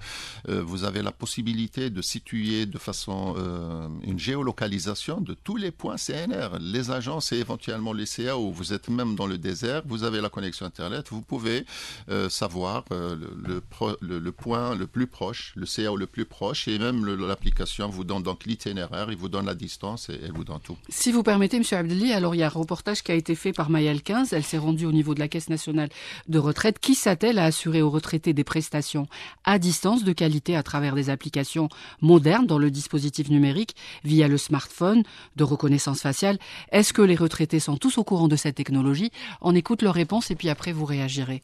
[0.50, 5.72] euh, vous avez la possibilité de situer de façon euh, une géolocalisation de tous les
[5.72, 9.82] points CNR, les agences et éventuellement les CA où vous êtes même dans le désert.
[9.86, 11.08] Vous avez la connexion internet.
[11.10, 11.66] Vous pouvez
[12.10, 16.08] euh, savoir euh, le, le, pro, le, le, point le plus proche, le CA le
[16.08, 20.20] plus proche, et même l'application vous donne donc l'itinéraire, il vous donne la distance et
[20.24, 20.78] elle vous donne tout.
[20.90, 21.64] Si vous permettez, M.
[21.72, 24.32] Abdelli, alors il y a un reportage qui a été fait par Mayel 15.
[24.32, 25.90] Elle s'est rendue au niveau de la Caisse nationale
[26.30, 26.80] de retraite.
[26.80, 29.08] Qui s'attelle à assurer aux retraités des prestations
[29.44, 31.68] à distance de qualité à travers des applications
[32.02, 35.04] modernes dans le dispositif numérique via le smartphone
[35.36, 36.40] de reconnaissance faciale?
[36.72, 39.12] Est-ce que les retraités sont tous au courant de cette technologie?
[39.42, 41.44] On écoute leur réponse et puis après vous réagirez.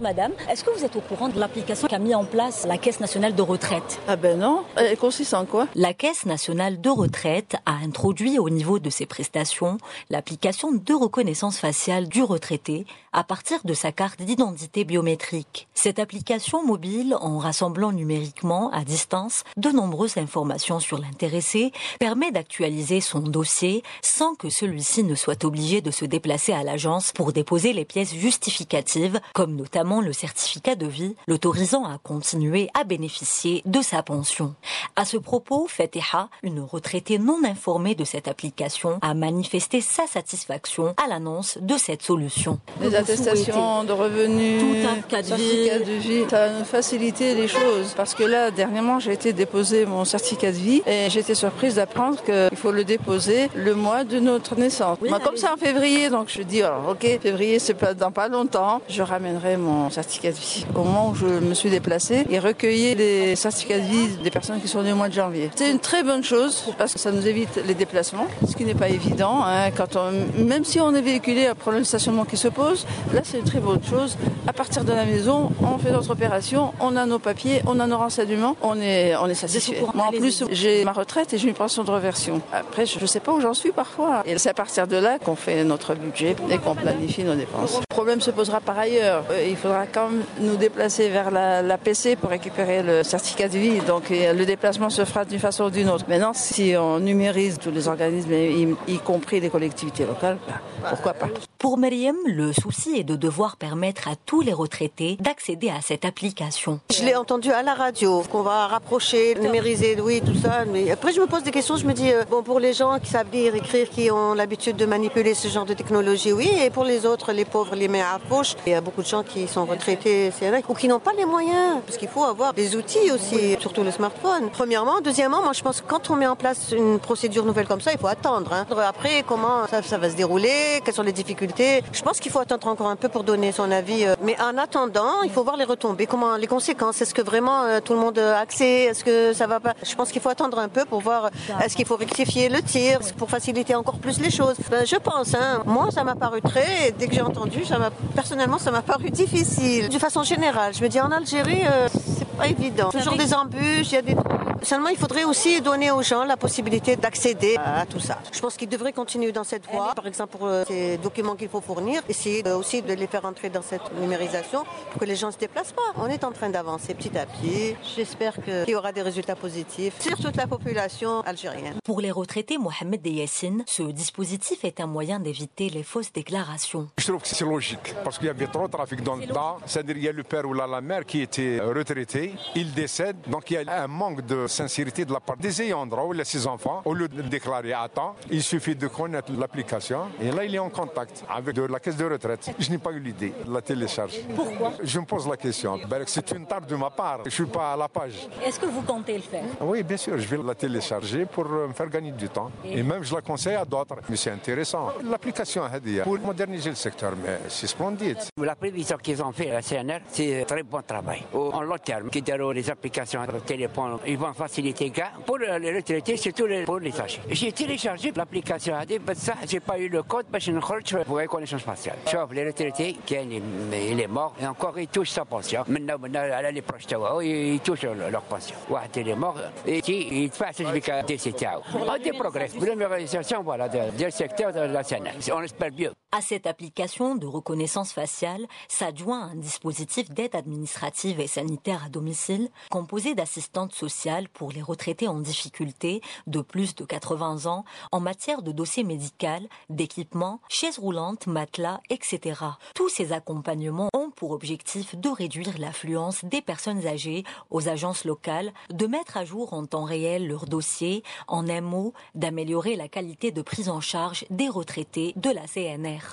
[0.00, 2.98] Madame, est-ce que vous êtes au courant de l'application qu'a mis en place la Caisse
[2.98, 4.00] nationale de retraite?
[4.08, 5.68] Ah ben non, elle consiste en quoi?
[5.76, 9.78] La Caisse nationale de retraite a introduit au niveau de ses prestations
[10.10, 15.68] l'application de reconnaissance faciale du retraité à partir de sa carte d'identité biométrique.
[15.72, 23.00] Cette application mobile, en rassemblant numériquement à distance de nombreuses informations sur l'intéressé, permet d'actualiser
[23.00, 27.72] son dossier sans que celui-ci ne soit obligé de se déplacer à l'agence pour déposer
[27.72, 33.80] les pièces justificatives, comme notamment le certificat de vie l'autorisant à continuer à bénéficier de
[33.80, 34.54] sa pension.
[34.96, 40.94] À ce propos, Fatiha, une retraitée non informée de cette application, a manifesté sa satisfaction
[40.96, 42.58] à l'annonce de cette solution.
[43.04, 47.92] Attestations de revenus, tout un cas de vie, ça a facilité les choses.
[47.96, 52.22] Parce que là, dernièrement, j'ai été déposer mon certificat de vie et j'étais surprise d'apprendre
[52.22, 54.98] qu'il faut le déposer le mois de notre naissance.
[55.00, 58.10] Oui, Moi, comme c'est en février, donc je dis, alors, ok, février, c'est pas dans
[58.10, 60.66] pas longtemps, je ramènerai mon mon certificat de vie.
[60.74, 64.60] Au moment où je me suis déplacée et recueilli les certificats de vie des personnes
[64.60, 65.50] qui sont nées au mois de janvier.
[65.54, 68.74] C'est une très bonne chose parce que ça nous évite les déplacements, ce qui n'est
[68.74, 69.42] pas évident.
[69.44, 72.86] Hein, quand on, même si on est véhiculé, un problème de stationnement qui se pose,
[73.12, 74.16] là c'est une très bonne chose.
[74.46, 77.86] À partir de la maison, on fait notre opération, on a nos papiers, on a
[77.86, 79.82] nos renseignements, on est, on est satisfait.
[79.94, 82.40] Moi en plus, j'ai ma retraite et j'ai une pension de reversion.
[82.52, 84.22] Après, je ne sais pas où j'en suis parfois.
[84.26, 87.80] Et c'est à partir de là qu'on fait notre budget et qu'on planifie nos dépenses.
[87.80, 89.24] Le problème se posera par ailleurs.
[89.48, 93.58] Il faudra quand même nous déplacer vers la, la, PC pour récupérer le certificat de
[93.58, 93.78] vie.
[93.80, 96.04] Donc le déplacement se fera d'une façon ou d'une autre.
[96.08, 101.14] Maintenant, si on numérise tous les organismes, y, y compris les collectivités locales, bah, pourquoi
[101.14, 101.28] pas
[101.58, 106.04] Pour Myriam, le souci est de devoir permettre à tous les retraités d'accéder à cette
[106.04, 106.80] application.
[106.90, 110.64] Je l'ai entendu à la radio, qu'on va rapprocher, numériser, oui, tout ça.
[110.64, 111.76] Mais après, je me pose des questions.
[111.76, 114.76] Je me dis, euh, bon, pour les gens qui savent lire, écrire, qui ont l'habitude
[114.76, 116.50] de manipuler ce genre de technologie, oui.
[116.62, 119.06] Et pour les autres, les pauvres, les mains à poche, il y a beaucoup de
[119.06, 121.80] gens qui sont retraités, c'est vrai, ou qui n'ont pas les moyens.
[121.86, 124.50] Parce qu'il faut avoir des outils aussi, surtout le smartphone.
[124.52, 125.00] Premièrement.
[125.02, 127.92] Deuxièmement, moi, je pense que quand on met en place une procédure nouvelle comme ça,
[127.92, 128.52] il faut attendre.
[128.52, 128.66] Hein.
[128.86, 131.82] Après, comment ça, ça va se dérouler, quelles sont les difficultés.
[131.92, 134.04] Je pense qu'il faut attendre encore un peu pour donner son avis.
[134.20, 137.00] Mais en attendant, il faut voir les retombées, comment les conséquences.
[137.00, 138.82] Est-ce que vraiment euh, tout le monde a accès?
[138.88, 139.74] Est-ce que ça va pas?
[139.82, 141.30] Je pense qu'il faut attendre un peu pour voir
[141.62, 142.98] est-ce qu'il faut rectifier le tir?
[143.16, 144.56] Pour faciliter encore plus les choses?
[144.70, 145.34] Ben, je pense.
[145.34, 145.62] Hein.
[145.64, 146.92] Moi, ça m'a paru très.
[146.98, 149.88] Dès que j'ai entendu, ça m'a personnellement, ça m'a paru difficile.
[149.88, 152.90] De façon générale, je me dis en Algérie, euh, c'est pas évident.
[152.90, 154.16] Toujours des embûches, il y a des
[154.64, 158.18] Seulement, il faudrait aussi donner aux gens la possibilité d'accéder à tout ça.
[158.32, 159.92] Je pense qu'ils devraient continuer dans cette voie.
[159.94, 163.50] Par exemple, pour euh, ces documents qu'il faut fournir, essayer aussi de les faire entrer
[163.50, 165.82] dans cette numérisation pour que les gens ne se déplacent pas.
[165.96, 167.76] On est en train d'avancer petit à petit.
[167.96, 171.74] J'espère qu'il y aura des résultats positifs sur toute la population algérienne.
[171.84, 176.88] Pour les retraités Mohamed et Yassine, ce dispositif est un moyen d'éviter les fausses déclarations.
[176.98, 179.58] Je trouve que c'est logique parce qu'il y avait trop de trafic dans le temps.
[179.66, 183.50] C'est-à-dire qu'il y a le père ou la, mère qui était retraité, il décède, donc
[183.50, 186.24] il y a un manque de sincérité de la part des ayants droit ou de
[186.24, 186.82] ses enfants.
[186.84, 190.58] Au lieu de déclarer à temps, il suffit de connaître l'application et là il est
[190.58, 192.50] en contact avec la caisse de retraite.
[192.58, 194.20] Je n'ai pas eu l'idée de la télécharge.
[194.34, 194.72] Pourquoi?
[194.82, 195.78] Je me pose la question.
[195.88, 197.18] Ben, c'est une tare de ma part.
[197.24, 198.28] Je ne suis pas à la page.
[198.44, 199.44] Est-ce que vous comptez le faire?
[199.60, 200.18] Oui, bien sûr.
[200.18, 202.50] Je vais la télécharger pour me faire gagner du temps.
[202.64, 203.96] Et, même je la conseille à d'autres.
[204.08, 204.92] Mais c'est intéressant.
[205.02, 205.64] L'application
[206.02, 208.18] pour moderniser le secteur, mais c'est splendide.
[208.36, 211.24] La prévision qu'ils ont fait à la CNR, c'est un très bon travail.
[211.32, 216.16] En long terme, qui les applications de téléphone, ils vont faciliter le pour les retraités,
[216.16, 217.20] surtout pour les âgés.
[217.30, 221.16] J'ai téléchargé l'application AD, mais ça, j'ai pas eu le code parce que je pour
[221.18, 221.96] reconnaissance faciale.
[222.06, 225.64] Sauf les retraités, qui il est mort, et encore il touche sa pension.
[225.68, 228.56] Maintenant, maintenant, l'année prochaine, ils touchent leur pension.
[228.96, 231.60] Il est mort, et il fait un certificat de CTA.
[231.74, 232.48] On des progrès.
[232.54, 235.12] Une voilà, du secteur de la CNR.
[235.32, 235.92] On espère mieux.
[236.16, 242.50] À cette application de reconnaissance faciale s'adjoint un dispositif d'aide administrative et sanitaire à domicile
[242.70, 248.42] composé d'assistantes sociales pour les retraités en difficulté de plus de 80 ans en matière
[248.42, 252.40] de dossier médical, d'équipement, chaises roulantes, matelas, etc.
[252.76, 258.52] Tous ces accompagnements ont pour objectif de réduire l'affluence des personnes âgées aux agences locales,
[258.70, 263.32] de mettre à jour en temps réel leurs dossiers, en un mot, d'améliorer la qualité
[263.32, 266.03] de prise en charge des retraités de la CNR.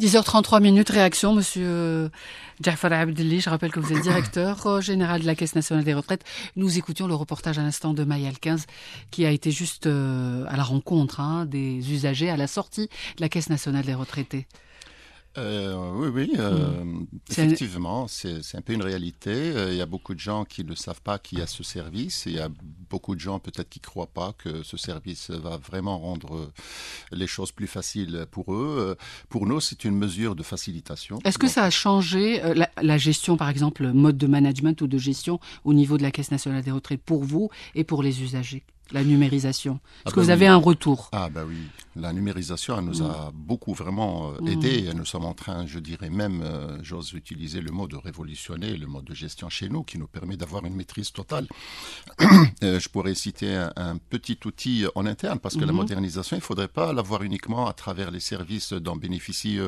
[0.00, 2.10] 10h33 minutes, réaction, monsieur
[2.62, 3.40] Jafar Abdelli.
[3.40, 6.24] Je rappelle que vous êtes directeur euh, général de la Caisse nationale des retraites.
[6.56, 8.66] Nous écoutions le reportage à l'instant de Mayal 15,
[9.10, 13.20] qui a été juste euh, à la rencontre hein, des usagers à la sortie de
[13.20, 14.46] la Caisse nationale des retraités.
[15.38, 17.06] Euh, oui, oui, euh, mm.
[17.30, 19.30] effectivement, c'est un peu une réalité.
[19.30, 21.62] Euh, il y a beaucoup de gens qui ne savent pas qu'il y a ce
[21.62, 22.24] service.
[22.26, 22.48] Il y a
[22.90, 26.52] beaucoup de gens peut-être qui ne croient pas que ce service va vraiment rendre
[27.10, 28.96] les choses plus faciles pour eux.
[29.28, 31.18] Pour nous, c'est une mesure de facilitation.
[31.24, 34.98] Est-ce que ça a changé la, la, gestion, par exemple, mode de management ou de
[34.98, 38.64] gestion au niveau de la Caisse nationale des retraites pour vous et pour les usagers?
[38.92, 41.08] La numérisation Est-ce ah que bah vous avez un retour?
[41.12, 41.56] Ah bah oui,
[41.96, 43.32] la numérisation elle nous a mm.
[43.34, 44.48] beaucoup vraiment euh, mm.
[44.48, 44.90] aidé.
[44.94, 48.86] Nous sommes en train, je dirais même, euh, j'ose utiliser le mot de révolutionner le
[48.86, 51.46] mode de gestion chez nous, qui nous permet d'avoir une maîtrise totale.
[52.62, 55.76] Euh, je pourrais citer un, petit outil en interne, parce que la mm-hmm.
[55.76, 59.58] modernisation, il ne faudrait pas l'avoir uniquement à travers les services dont bénéficie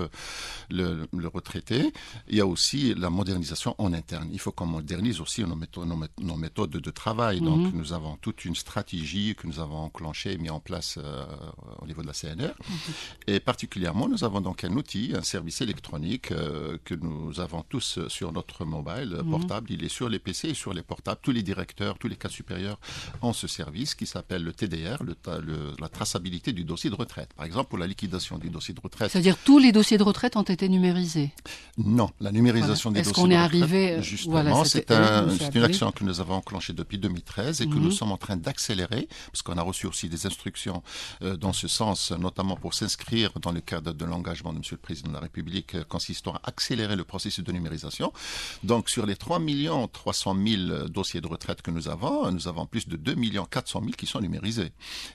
[0.71, 1.93] le, retraité.
[2.29, 4.29] Il y a aussi la modernisation en interne.
[4.33, 5.89] Il faut qu'on modernise aussi nos méthodes,
[6.21, 7.41] nos méthodes de travail.
[7.41, 7.75] Donc mm-hmm.
[7.75, 11.25] nous avons toute une stratégie que nous avons enclenché et mis en place euh,
[11.81, 12.55] au niveau de la CNR.
[12.59, 12.77] Mhm.
[13.29, 18.01] Et particulièrement, nous avons donc un outil, un service électronique euh, que nous avons tous
[18.09, 19.31] sur notre mobile mhm.
[19.31, 19.71] portable.
[19.71, 21.21] Il est sur les PC et sur les portables.
[21.23, 22.79] Tous les directeurs, tous les cas supérieurs
[23.23, 25.15] ont ce service qui s'appelle le TDR, le,
[25.81, 27.33] la traçabilité du dossier de retraite.
[27.35, 29.11] Par exemple, pour la liquidation du dossier de retraite.
[29.11, 31.31] C'est-à-dire tous les dossiers de retraite ont été numérisés?
[31.79, 33.47] Non, la numérisation des dossiers de retraite.
[33.47, 34.91] Est-ce qu'on est arrivé Justement, c'est
[35.55, 37.93] une action que nous avons enclenchée depuis 2013 et que nous mhm.
[37.93, 38.94] sommes en train d'accélérer
[39.33, 40.83] parce qu'on a reçu aussi des instructions
[41.23, 44.63] euh, dans ce sens, notamment pour s'inscrire dans le cadre de l'engagement de M.
[44.71, 48.13] le Président de la République euh, consistant à accélérer le processus de numérisation.
[48.63, 49.41] Donc sur les 3
[49.93, 53.15] 300 000 dossiers de retraite que nous avons, nous avons plus de 2
[53.51, 54.73] 400 000 qui sont numérisés.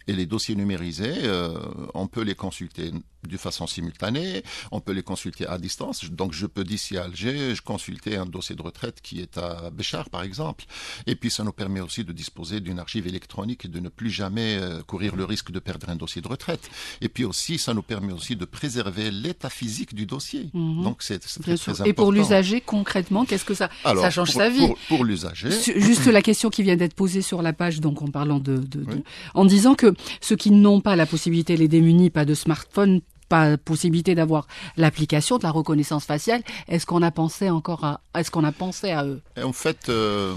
[0.07, 1.57] Et les dossiers numérisés, euh,
[1.93, 2.91] on peut les consulter
[3.27, 6.05] de façon simultanée, on peut les consulter à distance.
[6.05, 9.69] Donc je peux d'ici à Alger, je consulter un dossier de retraite qui est à
[9.71, 10.65] Béchar par exemple.
[11.07, 14.09] Et puis ça nous permet aussi de disposer d'une archive électronique et de ne plus
[14.09, 16.69] jamais euh, courir le risque de perdre un dossier de retraite.
[17.01, 20.49] Et puis aussi ça nous permet aussi de préserver l'état physique du dossier.
[20.53, 20.83] Mhm.
[20.83, 21.85] Donc c'est très, très, important.
[21.85, 26.21] Et pour l'usager concrètement, qu'est-ce que ça ça change sa vie Pour, l'usager, juste la
[26.21, 29.03] question qui vient d'être posée sur la page, donc en parlant de, de, de
[29.33, 33.57] en disant que ceux qui n'ont pas la possibilité, les démunis, pas de smartphone pas
[33.57, 36.41] possibilité d'avoir l'application de la reconnaissance faciale.
[36.67, 39.21] Est-ce qu'on a pensé encore à, est-ce qu'on a pensé à eux?
[39.41, 40.33] En fait, euh,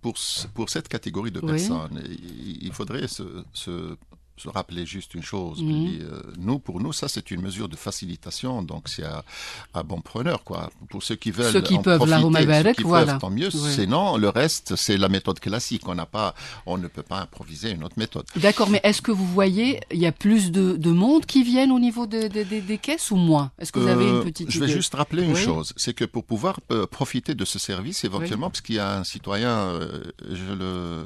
[0.00, 0.14] pour
[0.54, 2.02] pour cette catégorie de personnes,
[2.62, 3.96] il faudrait se, se
[4.36, 5.58] se rappeler juste une chose.
[5.58, 8.62] Puis, euh, nous, pour nous, ça, c'est une mesure de facilitation.
[8.62, 9.24] Donc, c'est à,
[9.74, 10.70] à bon preneur, quoi.
[10.90, 13.12] Pour ceux qui veulent Ceux qui en peuvent, la profiter, Roma ceux Barek, qui voilà.
[13.12, 13.46] peuvent, tant mieux.
[13.54, 13.72] Ouais.
[13.72, 15.88] Sinon, le reste, c'est la méthode classique.
[15.88, 16.34] On n'a pas,
[16.66, 18.26] on ne peut pas improviser une autre méthode.
[18.36, 21.72] D'accord, mais est-ce que vous voyez, il y a plus de, de monde qui viennent
[21.72, 23.50] au niveau de- de- de- des caisses ou moins?
[23.58, 24.74] Est-ce que vous avez Euh, une petite Je vais idée?
[24.74, 25.40] juste rappeler une Oui.
[25.42, 28.98] chose, c'est que pour pouvoir euh, profiter de ce service, éventuellement, parce qu'il y a
[28.98, 31.04] un citoyen, euh, euh,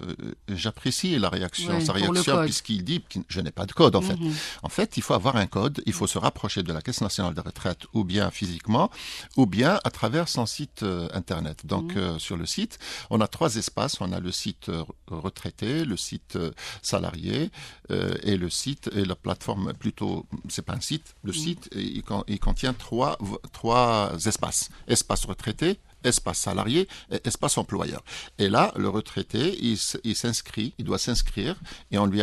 [0.49, 4.01] j'apprécie la réaction, Oui, sa réaction, puisqu'il dit que je n'ai pas de code en
[4.03, 4.17] fait.
[4.19, 4.35] Mhm.
[4.63, 7.35] En fait, il faut avoir un code, il faut se rapprocher de la Caisse nationale
[7.35, 8.91] de retraite, ou bien physiquement,
[9.37, 11.67] ou bien à travers son site euh, internet.
[11.67, 11.99] Donc, Mhm.
[11.99, 12.79] euh, sur le site,
[13.11, 14.01] on a trois espaces.
[14.01, 16.39] On a le site euh, retraité, le site
[16.83, 17.51] salarié
[18.23, 20.27] et le site et la plateforme plutôt.
[20.49, 21.15] C'est pas un site.
[21.25, 23.19] Le site il, con- il contient trois
[23.53, 24.69] trois espaces.
[24.87, 28.03] Espace retraité, espace salarié et espace employeur.
[28.39, 29.77] Et là, le retraité, il,
[30.17, 31.57] s'inscrit, il doit s'inscrire
[31.91, 32.21] et on lui,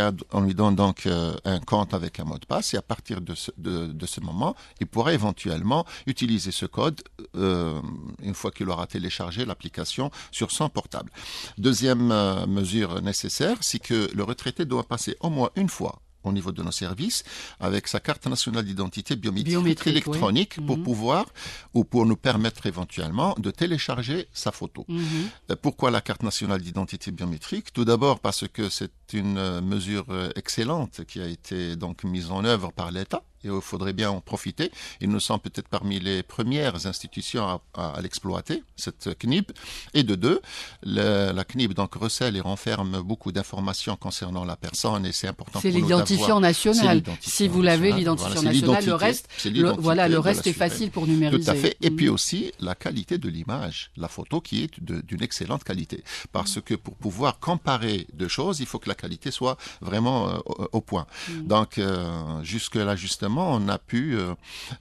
[0.54, 3.52] donne donc euh, un compte avec un mot de passe et à partir de ce,
[3.58, 7.02] de, de ce moment, il pourra éventuellement utiliser ce code
[7.36, 7.82] euh,
[8.22, 11.12] une fois qu'il aura téléchargé l'application sur son portable.
[11.58, 16.32] Deuxième euh, mesure nécessaire, c'est que le retraité doit passer au moins une fois au
[16.32, 17.24] niveau de nos services
[17.60, 20.66] avec sa carte nationale d'identité biométrique, Biométrique, électronique oui.
[20.66, 20.84] pour Mhm.
[20.84, 21.26] pouvoir
[21.74, 24.86] ou pour nous permettre éventuellement de télécharger sa photo.
[24.88, 25.30] Mhm.
[25.52, 27.74] Euh, Pourquoi la carte nationale d'identité biométrique?
[27.74, 32.32] Tout d'abord parce que c'est une euh, mesure euh, excellente qui a été donc mise
[32.32, 34.72] en œuvre par l'État et il faudrait bien en profiter.
[35.02, 39.52] Et nous sommes peut-être parmi les premières institutions à, à- à l'exploiter, cette CNIB.
[39.94, 40.42] Et de deux,
[40.84, 45.62] le- la CNIB donc recèle et renferme beaucoup d'informations concernant la personne et c'est important
[45.62, 46.86] pour nous l'identifiant national.
[46.88, 48.00] C'est l'identifiant Si vous l'avez, national.
[48.00, 51.44] l'identifiant Voilà, national, le reste, le- voilà, le reste est facile pour numériser.
[51.44, 51.78] Tout à fait.
[51.82, 51.96] Et Mhm.
[51.96, 56.04] puis aussi la qualité de l'image, la photo qui est d'une excellente qualité.
[56.32, 60.38] Parce que pour pouvoir comparer deux choses, il faut que la qualité soit vraiment euh,
[60.46, 61.06] au, au point.
[61.44, 62.96] Donc euh, jusque là
[63.36, 64.34] on a pu, euh,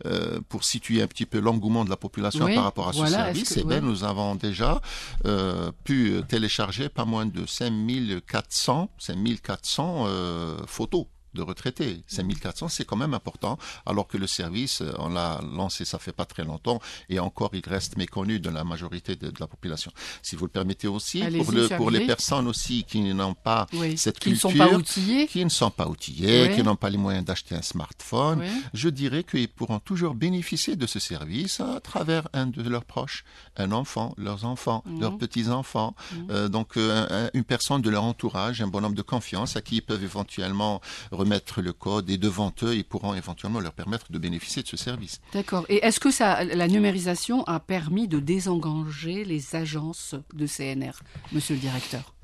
[0.07, 2.99] euh, pour situer un petit peu l'engouement de la population Oui, par rapport à ce
[2.99, 3.90] voilà, service, que- eh ben, oui.
[3.90, 4.80] nous avons déjà
[5.24, 11.07] euh, pu télécharger pas moins de 5400, 5400 euh, photos
[11.37, 12.03] de retraités.
[12.09, 16.12] 5400, c'est quand même important, alors que le service, euh, on l'a lancé, ça fait
[16.12, 19.93] pas très longtemps, et encore, il reste méconnu de la majorité de, de la population.
[20.22, 23.66] Si vous le permettez aussi, pour, le, monsieur pour les personnes aussi qui n'ont pas
[23.74, 25.26] Oui, cette qui ne culture, sont pas outillés.
[25.26, 26.55] qui ne sont pas outillés, Oui.
[26.57, 28.62] qui n'ont pas les moyens d'acheter un smartphone, Oui.
[28.74, 33.24] je dirais qu'ils pourront toujours bénéficier de ce service à travers un de leurs proches,
[33.57, 35.01] un enfant, leurs enfants, Mhm.
[35.01, 35.95] leurs petits-enfants,
[36.30, 39.76] euh, donc euh, un- une personne de leur entourage, un bonhomme de confiance à qui
[39.76, 40.80] ils peuvent éventuellement
[41.11, 44.77] remettre le code et devant eux, ils pourront éventuellement leur permettre de bénéficier de ce
[44.77, 45.20] service.
[45.33, 45.66] D'accord.
[45.68, 51.01] Et est-ce que ça, la numérisation a permis de désengager les agences de CNR,
[51.33, 52.16] monsieur le directeur?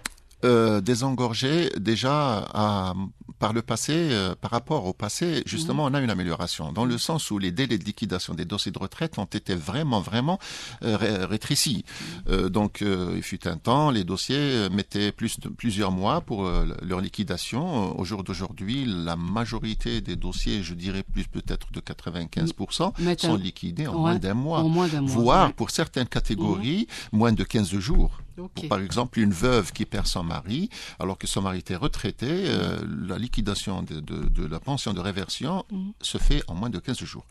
[0.44, 2.94] Euh, désengorger déjà à-
[3.38, 6.96] par le passé, euh, par rapport au passé, justement, on a une amélioration dans le
[6.96, 10.38] sens où les délais de liquidation des dossiers de retraite ont été vraiment, vraiment
[10.84, 11.84] euh, ré- rétrécis.
[12.28, 16.48] Euh, donc, euh, il fut un temps, les dossiers mettaient plus de, plusieurs mois pour
[16.82, 17.98] leur liquidation.
[17.98, 23.36] Au jour d'aujourd'hui, la majorité des dossiers, je dirais plus peut-être de 95%, Mettent sont
[23.36, 24.62] liquidés en Ouais, moins d'un mois,
[25.02, 25.52] voire ouais.
[25.54, 28.18] pour certaines catégories, moins de 15 jours.
[28.38, 28.50] Ok.
[28.54, 30.68] Pour, par exemple, une veuve qui perd son mari,
[30.98, 35.00] alors que son mari était retraité, euh, la liquidation de, de- de la pension de
[35.00, 35.92] réversion Mhm.
[36.00, 37.24] se fait en moins de 15 jours.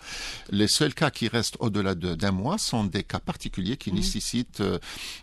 [0.51, 4.61] Les seuls cas qui restent au-delà de- d'un mois sont des cas particuliers qui nécessitent
[4.61, 4.79] euh,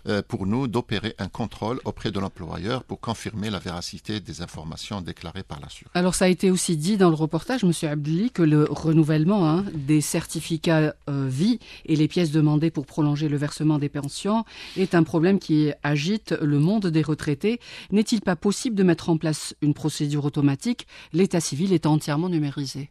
[0.08, 5.00] euh, pour nous d'opérer un contrôle auprès de l'employeur pour confirmer la véracité des informations
[5.00, 5.90] déclarées par l'assureur.
[5.94, 9.64] Alors ça a été aussi dit dans le reportage, Monsieur Abdeli, que le renouvellement hein,
[9.74, 14.44] des certificats euh, vie et les pièces demandées pour prolonger le versement des pensions
[14.76, 17.60] est un problème qui agite le monde des retraités.
[17.90, 22.90] N'est-il pas possible de mettre en place une procédure automatique, l'état civil étant entièrement numérisé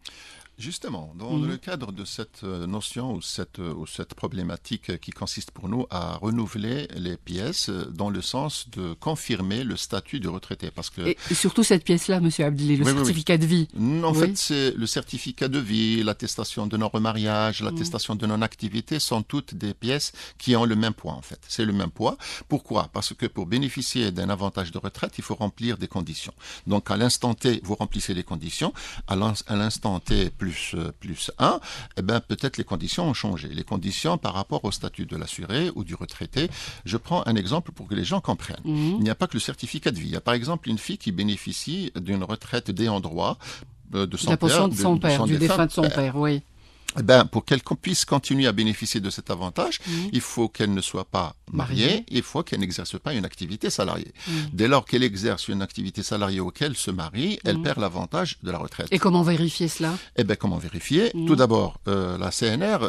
[0.59, 1.47] Justement, dans Mhm.
[1.49, 5.69] le cadre de cette euh, notion ou cette, euh, ou cette problématique qui consiste pour
[5.69, 10.71] nous à renouveler les pièces euh, dans le sens de confirmer le statut de retraité.
[10.71, 13.05] Parce que et, et surtout cette pièce-là, Monsieur Abdeli, le Oui, oui, oui.
[13.05, 13.67] certificat de vie.
[13.75, 19.21] Mm, En fait, c'est le certificat de vie, l'attestation de non-remariage, l'attestation de non-activité sont
[19.21, 21.39] toutes des pièces qui ont le même poids, en fait.
[21.47, 22.17] C'est le même poids.
[22.49, 22.89] Pourquoi?
[22.93, 26.33] Parce que pour bénéficier d'un avantage de retraite, il faut remplir des conditions.
[26.65, 28.73] Donc, à l'instant T, vous remplissez les conditions.
[29.05, 29.15] À
[29.55, 31.59] l'instant T plus, euh, plus 1,
[31.97, 33.47] eh ben, peut-être les conditions ont changé.
[33.49, 36.49] Les conditions par rapport au statut de l'assuré ou du retraité.
[36.85, 38.57] Je prends un exemple pour que les gens comprennent.
[38.63, 38.95] Mhm.
[38.97, 40.07] Il n'y a pas que le certificat de vie.
[40.07, 43.37] Il y a par exemple une fille qui bénéficie d'une retraite d'ayant droit
[43.93, 45.95] euh, de son la père, de son père, du défunt de son père.
[45.95, 46.41] père, oui.
[46.99, 49.91] Eh ben, pour qu'elle puisse continuer à bénéficier de cet avantage, mmh.
[50.13, 54.13] il faut qu'elle ne soit pas mariée, il faut qu'elle n'exerce pas une activité salariée.
[54.27, 54.31] Mmh.
[54.53, 58.57] Dès lors qu'elle exerce une activité salariée auquel se marie, elle perd l'avantage de la
[58.57, 58.87] retraite.
[58.91, 59.97] Et comment vérifier cela?
[60.15, 61.11] Eh bien, comment vérifier?
[61.11, 62.79] Tout d'abord, euh, la CNR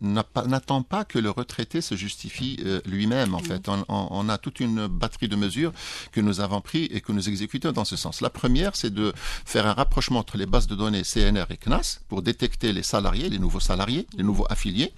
[0.00, 3.68] n'attend pas que le retraité se justifie euh, lui-même, en fait.
[3.68, 5.72] On, on, a toute une batterie de mesures
[6.12, 8.20] que nous avons pris et que nous exécutons dans ce sens.
[8.20, 9.12] La première, c'est de
[9.44, 13.11] faire un rapprochement entre les bases de données CNR et CNAS pour détecter les salariés
[13.12, 14.92] les nouveaux salariés, les nouveaux affiliés.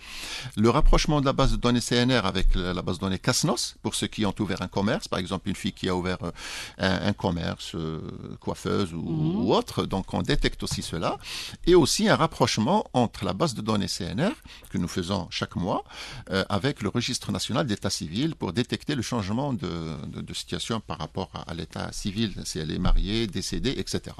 [0.56, 3.94] Le rapprochement de la base de données CNR avec la base de données Casnos, pour
[3.94, 6.30] ceux qui ont ouvert un commerce, par exemple une fille qui a ouvert euh,
[6.78, 8.00] un, commerce, euh,
[8.40, 9.36] coiffeuse ou, mhm.
[9.36, 11.18] ou, autre, donc on détecte aussi cela.
[11.66, 14.32] Et aussi un rapprochement entre la base de données CNR,
[14.70, 15.84] que nous faisons chaque mois,
[16.30, 20.98] euh, avec le registre national d'état civil pour détecter le changement de, de, situation par
[20.98, 24.16] rapport à, à l'état civil, si elle est mariée, décédée, etc.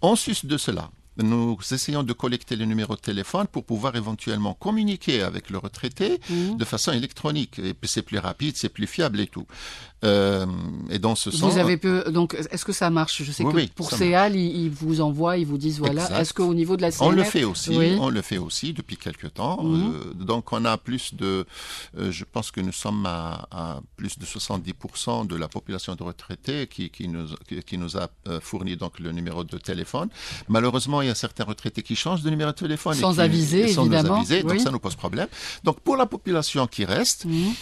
[0.00, 4.54] En sus de cela, nous essayons de collecter les numéros de téléphone pour pouvoir éventuellement
[4.54, 6.56] communiquer avec le retraité mmh.
[6.56, 7.58] de façon électronique.
[7.58, 9.46] Et c'est plus rapide, c'est plus fiable et tout.
[10.04, 10.44] Euh,
[10.90, 11.52] et dans ce sens.
[11.52, 13.22] Vous avez peu, donc, est-ce que ça marche?
[13.22, 16.20] Je sais que pour CEAL, ils, vous envoient, ils vous disent voilà.
[16.20, 18.98] Est-ce qu'au niveau de la CNR, On le fait aussi, on le fait aussi depuis
[18.98, 19.62] quelques temps.
[19.62, 19.94] Mhm.
[19.94, 21.46] Euh, donc, on a plus de,
[21.98, 26.02] euh, je pense que nous sommes à, à plus de 70% de la population de
[26.02, 27.28] retraités qui, qui, nous,
[27.66, 28.08] qui, nous a
[28.40, 30.10] fourni donc le numéro de téléphone.
[30.48, 32.94] Malheureusement, il y a certains retraités qui changent de numéro de téléphone.
[32.94, 34.16] Sans aviser, sans évidemment.
[34.16, 35.28] aviser, donc ça nous pose problème.
[35.64, 37.54] Donc, pour la population qui reste, mhm.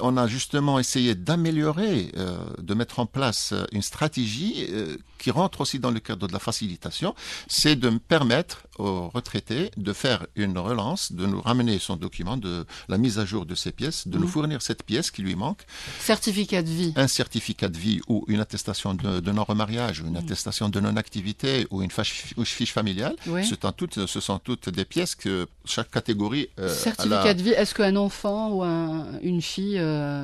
[0.00, 5.30] on a justement essayé d'améliorer euh, de mettre en place euh, une stratégie euh, qui
[5.30, 7.14] rentre aussi dans le cadre de la facilitation,
[7.46, 12.66] c'est de permettre aux retraités de faire une relance, de nous ramener son document, de
[12.88, 15.62] la mise à jour de ses pièces, de nous fournir cette pièce qui lui manque.
[16.00, 16.92] Certificat de vie.
[16.96, 20.24] Un certificat de vie ou une attestation de, non-remariage, ou une mmh.
[20.24, 23.14] attestation de non-activité ou une fiche, familiale.
[23.24, 26.48] Ce, sont toutes, ce sont toutes des pièces que chaque catégorie.
[26.68, 28.62] certificat de vie, est-ce qu'un enfant ou
[29.22, 29.80] une fille,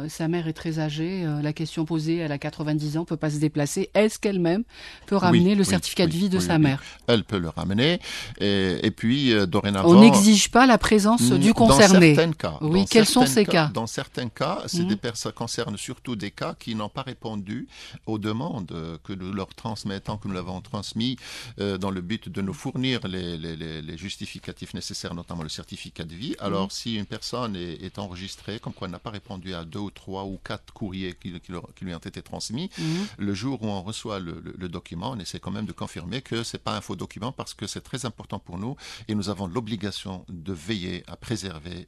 [0.09, 3.39] sa mère est très âgée, la question posée, elle a 90 ans, peut pas se
[3.39, 3.91] déplacer.
[3.95, 4.65] Est-ce qu'elle-même
[5.07, 8.01] peut ramener le certificat de vie de sa mère Elle peut le ramener.
[8.41, 9.89] Et, puis, euh, dorénavant...
[9.91, 12.15] On n'exige pas la présence du concerné.
[12.15, 12.59] Dans certains cas.
[12.61, 14.89] Oui, quels sont ces cas, Dans certains cas, c'est mmh.
[14.89, 17.67] des ça concerne surtout des cas qui n'ont pas répondu
[18.07, 18.73] aux demandes
[19.03, 21.17] que nous leur transmettons, que nous l'avons transmis
[21.61, 26.15] euh, dans le but de nous fournir les, les, justificatifs nécessaires, notamment le certificat de
[26.15, 26.35] vie.
[26.39, 26.71] Alors, mmh.
[26.71, 29.91] si une personne est, est enregistrée, comme quoi elle n'a pas répondu à deux ou
[29.91, 32.71] trois ou quatre courriers qui, qui, lui ont été transmis.
[32.79, 33.07] Mhm.
[33.19, 36.63] Le jour où on reçoit le, document, on essaie quand même de confirmer que c'est
[36.63, 38.77] pas un faux document parce que c'est très important pour nous
[39.09, 41.87] et nous avons l'obligation de veiller à préserver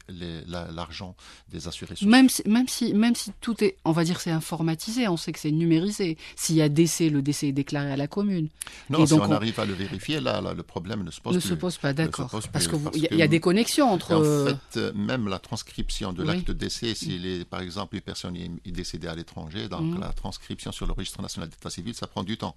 [0.78, 1.14] l'argent
[1.52, 2.10] des assurés sociaux.
[2.10, 5.32] Même si, même si, même si tout est, on va dire, c'est informatisé, on sait
[5.32, 6.16] que c'est numérisé.
[6.36, 8.48] S'il y a décès, le décès est déclaré à la commune.
[8.88, 11.48] Non, si on, arrive à le vérifier, là, le problème ne se pose ne plus.
[11.48, 12.28] Se pose pas, d'accord.
[12.52, 14.14] Parce qu'il y, y, a des connexions entre.
[14.14, 18.36] En fait, même la transcription de l'acte de décès, s'il est, par exemple, une personne
[18.36, 20.00] est décédée à l'étranger donc mmh.
[20.00, 22.54] la transcription sur le registre national d'état civil, ça prend du temps.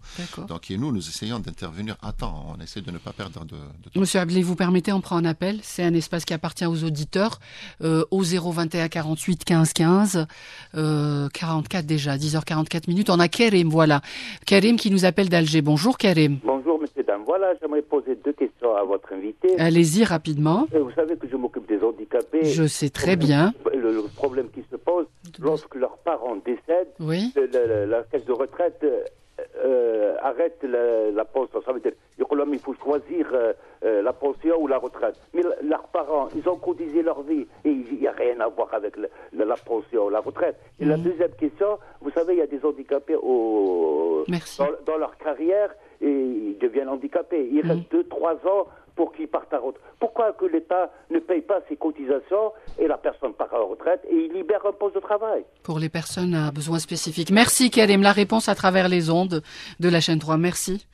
[0.48, 2.56] Donc et nous, nous essayons d'intervenir à temps.
[2.56, 4.00] On essaie de ne pas perdre de, temps.
[4.00, 5.60] Monsieur Aglé, vous permettez, on prend un appel.
[5.62, 7.40] C'est un espace qui appartient aux auditeurs
[7.82, 10.28] euh, au 021 48 15 15
[10.76, 13.10] euh, 44 déjà, 10h44 minutes.
[13.10, 14.02] On a Kerim, voilà.
[14.46, 15.62] Kerim qui nous appelle d'Alger.
[15.62, 16.40] Bonjour Kerim.
[16.44, 17.24] Bonjour monsieur dame.
[17.26, 19.60] Voilà, j'aimerais poser deux questions à votre invité.
[19.60, 20.68] Allez-y rapidement.
[20.74, 22.46] Euh, vous savez que je m'occupe des handicapés.
[22.46, 23.54] Je sais très bien.
[23.74, 25.06] Le, le problème qui se pose
[25.40, 27.34] lorsque leurs parents décèdent oui.
[27.36, 28.84] la, caisse de retraite
[29.40, 31.62] euh, euh, arrête la, pension.
[31.66, 35.16] Ça veut dire il faut choisir euh, la pension ou la retraite.
[35.34, 38.74] Mais leurs parents, ils ont cotisé leur vie et il n'y a rien à voir
[38.74, 38.96] avec
[39.34, 40.56] la pension ou la retraite.
[40.80, 41.04] Et la mhm.
[41.04, 44.24] deuxième question, vous savez, il y a des handicapés au,
[44.86, 47.50] dans, leur carrière et ils deviennent handicapés.
[47.52, 48.50] Il reste 2-3 mhm.
[48.50, 49.82] ans pour qu'ils partent à retraite.
[50.00, 54.02] Pourquoi que l'État ne paye pas ses cotisations et la personne part à la retraite
[54.10, 57.32] et il libère un poste de travail Pour les personnes à besoins spécifiques.
[57.32, 58.02] Merci Karim.
[58.02, 59.42] La réponse à travers les ondes
[59.80, 60.38] de la chaîne 3.
[60.38, 60.86] Merci.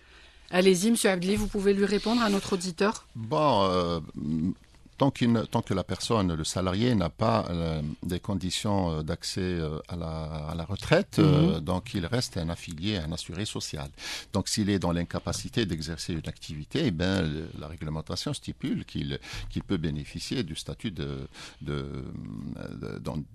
[0.52, 4.00] Allez-y, Monsieur Abdli, vous pouvez lui répondre à notre auditeur Bon, euh,
[5.00, 5.12] tant,
[5.50, 9.95] tant, que la personne, le salarié, n'a pas euh, des conditions euh, d'accès euh, à,
[9.95, 11.62] la, retraite, mhm.
[11.62, 13.89] donc il reste un affilié, un assuré social.
[14.34, 19.20] Donc s'il est dans l'incapacité d'exercer une activité, eh ben, la réglementation stipule qu'il
[19.66, 21.28] peut bénéficier du statut de,
[21.62, 22.04] de,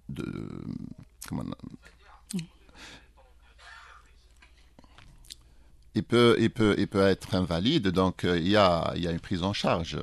[0.09, 0.27] de,
[1.27, 1.45] comment,
[5.95, 7.89] il peut, il peut, il peut être invalide.
[7.89, 9.97] Donc, euh, il, y a, il y a une prise en charge.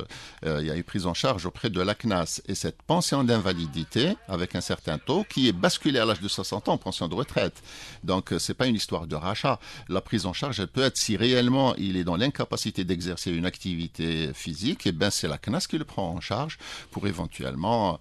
[0.46, 2.42] Euh, il y a une prise en charge auprès de la CNAS.
[2.48, 6.70] Et cette pension d'invalidité, avec un certain taux, qui est basculé à l'âge de 60
[6.70, 7.62] ans, pension de retraite.
[8.04, 9.60] Donc, euh, c'est pas une histoire de rachat.
[9.90, 13.46] La prise en charge, elle peut être si réellement il est dans l'incapacité d'exercer une
[13.46, 16.58] activité physique, et eh ben c'est la CNAS qui le prend en charge
[16.92, 18.00] pour éventuellement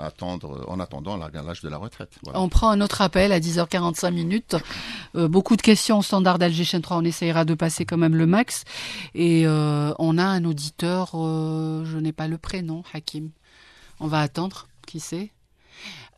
[0.00, 2.10] attendre, en attendant l'âge de la retraite.
[2.34, 4.56] On prend un autre appel à 10h45 minutes.
[5.14, 6.98] beaucoup de questions au standard d'Alger 3.
[6.98, 8.64] On essayera de passer quand même le max.
[9.14, 13.30] Et euh, on a un auditeur, euh, je n'ai pas le prénom, Hakim.
[14.00, 15.30] On va attendre, qui c'est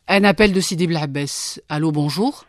[0.07, 1.61] Un appel de Sidi Blabès.
[1.69, 2.45] Allô, bonjour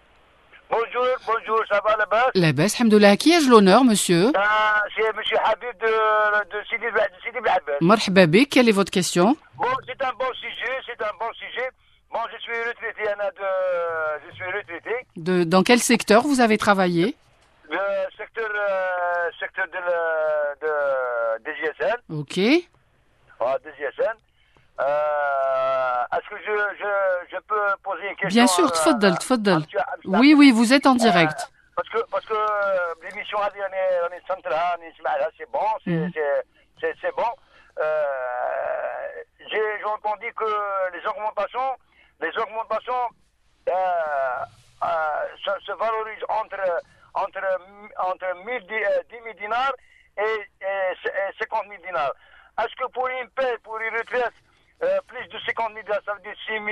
[0.70, 3.16] Bonjour, bonjour, ça va la bas La baisse, Hamdoullah.
[3.16, 4.32] Qui ai-je l'honneur, monsieur?
[4.34, 6.84] Ah, C'est monsieur Habib de, de Sidi,
[7.24, 7.76] Sidi Blabès.
[7.80, 9.34] Marhaba quelle est votre question?
[9.56, 11.68] Bon, c'est un bon sujet, c'est un bon sujet.
[12.12, 14.28] Bon, je suis retraité, Anna, de...
[14.28, 14.94] je suis retraité.
[15.16, 17.16] De, dans quel secteur vous avez travaillé?
[17.70, 19.80] Le secteur, euh, secteur de,
[20.66, 21.96] de, de GSN.
[22.10, 22.68] Ok.
[23.40, 24.14] Ah, de GSN.
[24.80, 29.62] Euh, Est-ce que je, je, je, peux poser une question Bien sûr, tfaddal, tfaddal.
[30.04, 31.38] Oui, oui, vous êtes en direct.
[31.40, 31.44] Euh,
[31.76, 33.58] parce que, parce que euh, l'émission a dit,
[35.36, 36.10] c'est bon, Mhm.
[36.80, 37.30] c'est bon.
[37.80, 38.04] Euh,
[39.50, 40.44] J'ai entendu que
[40.92, 41.76] les augmentations,
[42.20, 43.08] les augmentations
[43.68, 43.72] euh,
[44.82, 44.86] euh,
[45.44, 46.60] se, se valorisent entre
[47.14, 47.40] entre,
[47.98, 49.72] entre 10 000 dinars
[50.16, 52.12] et, et, 50 000 dinars.
[52.58, 54.34] Est-ce que pour une paix, pour une retraite,
[54.82, 56.64] euh, plus de 50 000 dinars, ça veut dire 6 000,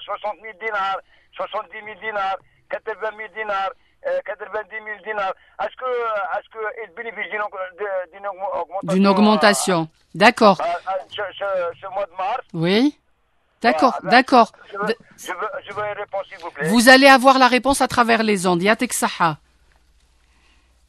[0.00, 0.98] 60 000 dinars,
[1.36, 2.36] 70 000 dinars,
[2.70, 3.70] 80 000 dinars,
[4.06, 5.34] euh, 90 000 dinars.
[5.60, 5.90] Est-ce que,
[6.38, 9.88] est-ce qu'ils bénéficient d'une augmentation D'une augmentation.
[10.14, 10.60] D'accord.
[10.60, 11.44] Euh, ce, ce,
[11.80, 12.40] ce, mois de mars?
[12.54, 12.98] Oui.
[13.62, 14.52] D'accord, d'accord.
[14.70, 16.68] Je, veux, je, veux, je veux une réponse, s'il vous plaît.
[16.68, 18.62] Vous allez avoir la réponse à travers les ondes.
[18.62, 19.38] Yatek Saha.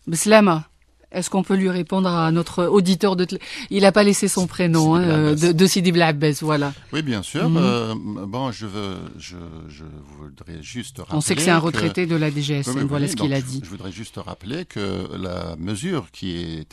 [0.05, 0.63] Bislama.
[1.11, 3.25] Est-ce qu'on peut lui répondre à notre auditeur de
[3.69, 6.73] Il n'a pas laissé son prénom hein, de, de, Sidi Blabbès, voilà.
[6.91, 7.49] Oui, bien sûr.
[7.49, 7.61] Mm -hmm.
[7.61, 9.37] euh, bon, je veux, je,
[9.69, 9.85] je,
[10.17, 11.17] voudrais juste rappeler.
[11.17, 12.11] On sait que c'est un retraité que...
[12.13, 12.71] de la DGSN.
[12.77, 13.59] Oui, voilà oui, ce qu'il a dit.
[13.59, 14.85] Je, je, voudrais juste rappeler que
[15.27, 16.65] la mesure qui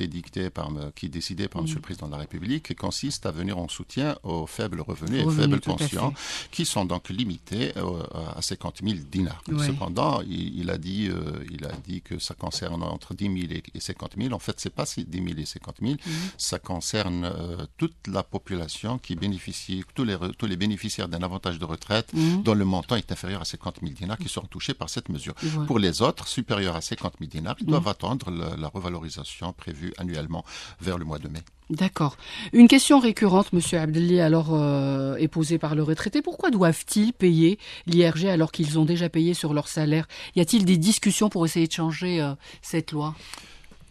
[0.53, 0.69] par,
[1.03, 1.65] est décidée par mm.
[1.65, 5.31] Monsieur le Président de la République consiste à venir en soutien aux faibles revenus et
[5.31, 6.13] faibles pensions,
[6.51, 7.73] qui sont donc limités
[8.37, 9.43] à 50 000 dinars.
[9.67, 13.37] Cependant, il, il, a dit, euh, il a dit que ça concerne entre 10 000
[13.75, 16.11] et 50 000 en fait, c'est pas 10 000 et 50 000, mmh.
[16.39, 21.59] ça concerne euh, toute la population qui bénéficie, tous les, tous les bénéficiaires d'un avantage
[21.59, 22.43] de retraite mmh.
[22.43, 25.35] dont le montant est inférieur à 50 000 dinars qui seront touchés par cette mesure.
[25.43, 25.67] Ouais.
[25.67, 27.71] Pour les autres, supérieurs à 50 000 dinars, ils mmh.
[27.71, 30.45] doivent attendre la, la revalorisation prévue annuellement
[30.81, 31.41] vers le mois de mai.
[31.71, 32.19] D'accord.
[32.53, 36.21] Une question récurrente, Monsieur Abdelli, alors euh, est posée par le retraité.
[36.21, 40.07] Pourquoi doivent-ils payer l'IRG alors qu'ils ont déjà payé sur leur salaire?
[40.37, 43.15] Y a-t-il des discussions pour essayer de changer euh, cette loi?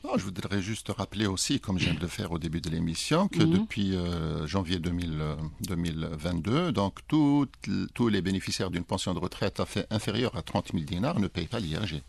[0.03, 2.69] Non, je voudrais juste rappeler aussi, comme je viens de le faire au début de
[2.69, 3.51] l'émission, que mmh.
[3.51, 5.23] depuis euh, janvier 2000,
[5.61, 7.47] 2022, donc tous
[8.09, 11.47] les bénéficiaires d'une pension de retraite à fait inférieure à 30 000 dinars ne payent
[11.47, 12.03] pas l'IRG.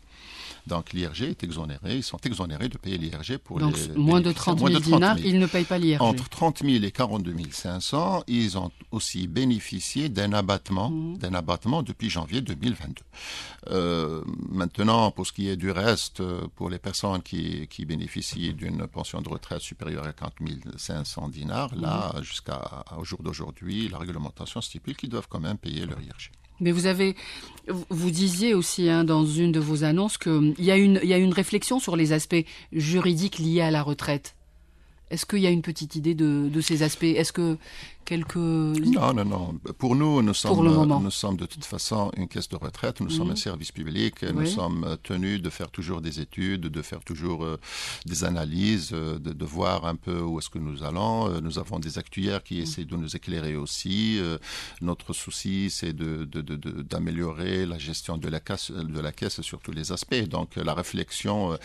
[0.67, 4.31] Donc l'IRG est exonéré, ils sont exonérés de payer l'IRG pour Donc, les moins de
[4.31, 6.01] 30 000 dinars, ils ne payent pas l'IRG.
[6.01, 11.17] Entre 30 000 et 42 500, ils ont aussi bénéficié d'un abattement, mmh.
[11.17, 13.03] d'un abattement depuis janvier 2022.
[13.69, 16.23] Euh, maintenant, pour ce qui est du reste,
[16.55, 20.33] pour les personnes qui, qui bénéficient d'une pension de retraite supérieure à 40
[20.77, 21.81] 500 dinars, mmh.
[21.81, 26.31] là, jusqu'à au jour d'aujourd'hui, la réglementation stipule qu'ils doivent quand même payer leur IRG.
[26.59, 27.15] Mais vous avez,
[27.89, 30.71] vous disiez aussi hein, dans une de vos annonces qu'il y, y
[31.13, 34.35] a une réflexion sur les aspects juridiques liés à la retraite.
[35.11, 37.03] Est-ce qu'il y a une petite idée de, de ces aspects?
[37.03, 37.57] Est-ce que
[38.05, 38.35] quelques...
[38.37, 39.59] Non, non, non.
[39.77, 43.09] Pour nous, nous sommes, nous sommes de toute façon une caisse de retraite, nous mmh.
[43.11, 44.29] sommes un service public, oui.
[44.33, 47.59] nous sommes tenus de faire toujours des études, de faire toujours euh,
[48.05, 51.29] des analyses, euh, de, de, voir un peu où est-ce que nous allons.
[51.29, 52.63] Euh, nous avons des actuaires qui mmh.
[52.63, 54.17] essaient de nous éclairer aussi.
[54.19, 54.37] Euh,
[54.81, 59.71] notre souci, c'est d'améliorer de, la gestion de la, caisse, de la caisse sur tous
[59.71, 60.27] les aspects.
[60.29, 61.57] Donc la réflexion...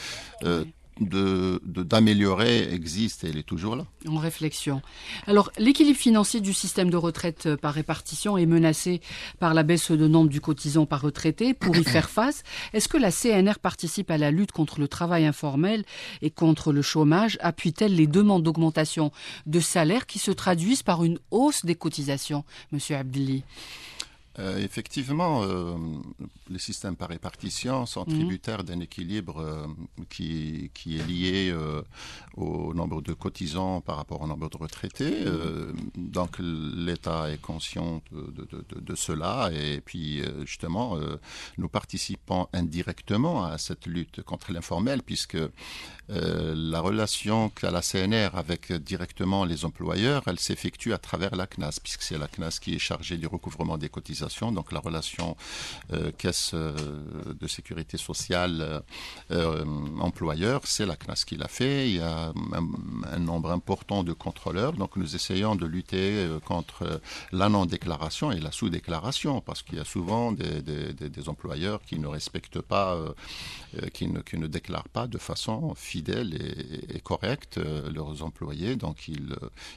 [0.45, 3.87] Euh, oui d'améliorer de, existe et elle est toujours là.
[4.07, 4.83] En réflexion.
[5.27, 9.01] Alors, l'équilibre financier du système de retraite par répartition est menacé
[9.39, 11.55] par la baisse de nombre du cotisant par retraité.
[11.55, 12.43] Pour y faire face,
[12.73, 15.85] est-ce que la CNR participe à la lutte contre le travail informel
[16.23, 17.39] et contre le chômage?
[17.41, 19.11] Appuie-t-elle les demandes d'augmentation
[19.47, 23.45] de salaire qui se traduisent par une hausse des cotisations, Monsieur Abdelli?
[24.41, 25.77] Euh, effectivement, euh,
[26.49, 28.15] les systèmes par répartition sont Mhm.
[28.17, 29.67] tributaires d'un équilibre euh,
[30.09, 31.55] qui, qui est lié
[32.37, 35.15] au nombre de cotisants par rapport au nombre de retraités.
[35.27, 40.97] Euh, donc l'État est conscient de, de- de- de cela et puis justement,
[41.59, 45.37] nous participons indirectement à cette lutte contre l'informel puisque
[46.09, 51.79] la relation qu'a la CNR avec directement les employeurs, elle s'effectue à travers la CNAS,
[51.83, 54.30] puisque c'est la CNAS qui est chargée du recouvrement des cotisations.
[54.53, 55.37] Donc la relation
[55.93, 56.73] euh, caisse euh,
[57.39, 58.83] de sécurité sociale
[59.31, 59.65] euh,
[60.01, 61.89] employeur, c'est la CNAS qui l'a fait.
[61.89, 64.73] Il y a un, nombre important de contrôleurs.
[64.73, 67.01] Donc nous essayons de lutter contre
[67.33, 72.63] la non-déclaration et la sous-déclaration, parce qu'il y a souvent des, employeurs qui ne respectent
[72.63, 72.97] pas,
[73.93, 76.35] qui, ne, qui déclarent pas de façon fidèle
[76.95, 77.59] et, correcte
[77.93, 78.77] leurs employés.
[78.77, 79.37] Donc ils,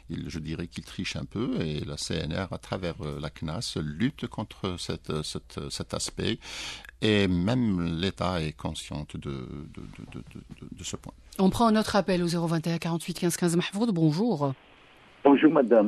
[0.10, 4.80] je dirais qu'ils trichent un peu et la CNR, à travers la CNAS, lutte contre
[4.80, 6.38] cette, cette- cet aspect.
[7.02, 10.20] Et même l'État est conscient de, de, de- de-
[10.62, 11.14] de- de ce point.
[11.40, 13.92] On prend notre appel au 021 48 15 15 Mahfoud.
[13.94, 14.54] Bonjour.
[15.24, 15.88] Bonjour madame,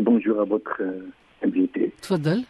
[0.00, 1.10] bonjour à votre euh,
[1.44, 1.92] invité.
[2.00, 2.40] Tfaddal.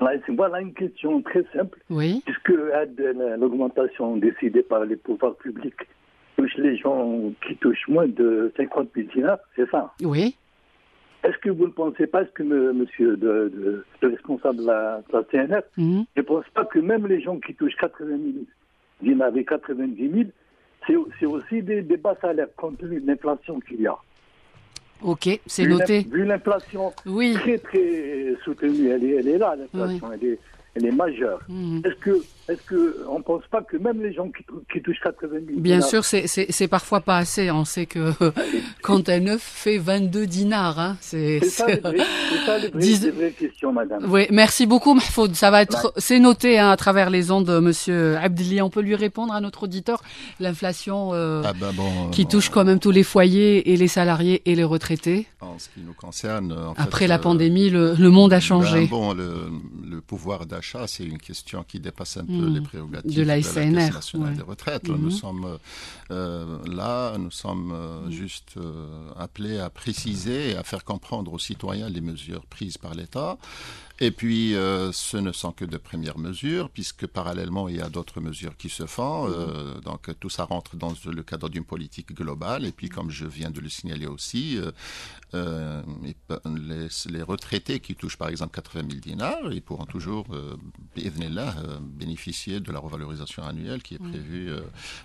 [0.00, 1.78] Voilà, c'est- Voilà une question très simple.
[1.90, 2.22] Oui.
[2.24, 5.74] Puisque euh, l'augmentation décidée par les pouvoirs publics
[6.36, 9.94] touche les gens qui touchent moins de 50 000 dinars, c'est ça?
[10.02, 10.34] Oui.
[11.24, 14.66] Est-ce que vous ne pensez pas, est-ce que me- monsieur de, de- le responsable de
[14.66, 16.04] la, de la CNR, Mhm.
[16.14, 18.20] je ne pense pas que même les gens qui touchent 80 000
[19.02, 20.10] dinars et 90
[20.86, 23.96] 000, c'est aussi des, des bas salaires compte tenu de l'inflation qu'il y a.
[25.02, 26.02] Ok, c'est noté.
[26.10, 27.32] Vu l'inflation Oui.
[27.34, 30.38] très très soutenue, elle est, elle est là, l'inflation, elle, est,
[30.74, 31.40] elle est majeure.
[31.48, 31.82] Mhm.
[31.84, 35.00] Est-ce que, est-ce que on pense pas que même les gens qui, tou- qui touchent
[35.02, 37.50] 80 000 Bien dinars- sûr, c'est- c'est c'est parfois pas assez.
[37.50, 38.10] On sait que
[38.82, 41.38] quand un œuf fait 22 dinars, hein, c'est.
[41.42, 41.96] c'est ça, les vraies-
[42.30, 44.04] c'est ça les vraies, Dix- les vraies questions, madame.
[44.10, 45.34] Oui, merci beaucoup Mahfoud.
[45.34, 48.60] Ça va être, c'est noté hein, à travers les ondes, Monsieur Abdeli.
[48.62, 50.02] On peut lui répondre à notre auditeur.
[50.40, 53.88] L'inflation euh, Ah ben bon, qui euh, touche quand même tous les foyers et les
[53.88, 55.26] salariés et les retraités.
[55.40, 58.40] En ce qui nous concerne, en Après fait, la euh, pandémie, le, le monde a
[58.40, 58.80] changé.
[58.82, 59.30] Ben bon, le,
[59.88, 62.54] le pouvoir d'achat, c'est une question qui dépasse un peu Mhm.
[62.54, 64.36] les prérogatives De la Caisse nationale ouais.
[64.36, 64.88] des retraites.
[64.88, 65.58] Nous sommes
[66.10, 71.38] euh, là, nous sommes euh, juste euh, appelés à préciser et à faire comprendre aux
[71.38, 73.36] citoyens les mesures prises par l'État.
[74.00, 77.88] Et puis, euh, ce ne sont que de premières mesures, puisque parallèlement, il y a
[77.88, 79.28] d'autres mesures qui se font.
[79.30, 82.64] Euh, donc, tout ça rentre dans le cadre d'une politique globale.
[82.64, 84.72] Et puis, comme je viens de le signaler aussi, euh,
[85.34, 85.82] euh,
[86.56, 90.56] les, les retraités qui touchent par exemple 80 000 dinars, ils pourront toujours, euh,
[90.96, 94.60] bi'idhnillah, euh, bénéficier de la revalorisation annuelle qui est prévue euh,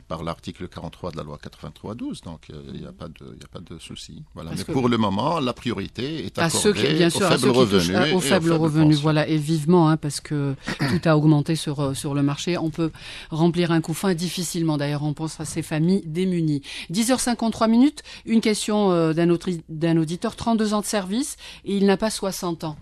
[0.08, 2.24] par l'article 43 de la loi 83-12.
[2.24, 4.24] Donc, euh, il n'y a pas de, y a pas de souci.
[4.34, 4.50] Voilà.
[4.52, 7.26] Parce Mais pour le moment, la priorité est à accordée ceux qui, bien aux sûr,
[7.26, 7.88] à faibles ceux qui revenus.
[7.88, 11.94] touchent aux faibles revenus, voilà, et vivement, hein, parce que tout a augmenté sur euh,
[11.94, 12.58] sur le marché.
[12.58, 12.92] On peut
[13.30, 14.78] remplir un couffin difficilement.
[14.78, 16.62] D'ailleurs, on pense à ces familles démunies.
[16.92, 18.04] 10h53 minutes.
[18.26, 22.10] Une question euh, d'un autre d'un auditeur, 32 ans de service, et il n'a pas
[22.10, 22.78] 60 ans.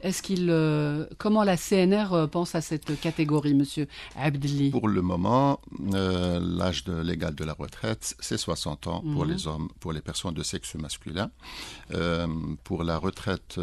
[0.00, 5.58] Est-ce qu'il, euh, comment la CNR pense à cette catégorie, Monsieur Abdeli Pour le moment,
[5.92, 9.32] euh, l'âge de- légal de la retraite, c'est 60 ans pour Mhm.
[9.32, 11.32] les hommes, pour les personnes de sexe masculin.
[11.94, 12.28] Euh,
[12.62, 13.58] pour la retraite,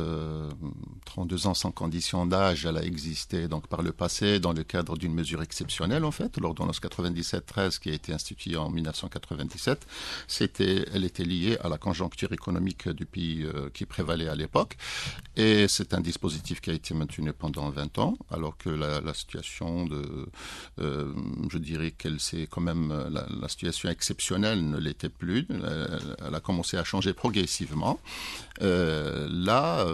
[1.16, 4.98] 32 ans sans condition d'âge, elle a existé donc par le passé dans le cadre
[4.98, 9.88] d'une mesure exceptionnelle en fait, l'ordonnance 97-13 qui a été instituée en 1997.
[10.28, 14.76] C'était, elle était liée à la conjoncture économique du pays euh, qui prévalait à l'époque,
[15.38, 19.86] et c'est un dispositif qui a été maintenu pendant 20 ans, alors que la, situation
[19.86, 20.28] de,
[20.82, 21.14] euh,
[21.50, 26.76] je dirais qu'elle s'est quand même, la, situation exceptionnelle ne l'était plus, elle, a commencé
[26.76, 28.00] à changer progressivement.
[28.62, 29.86] Euh, là,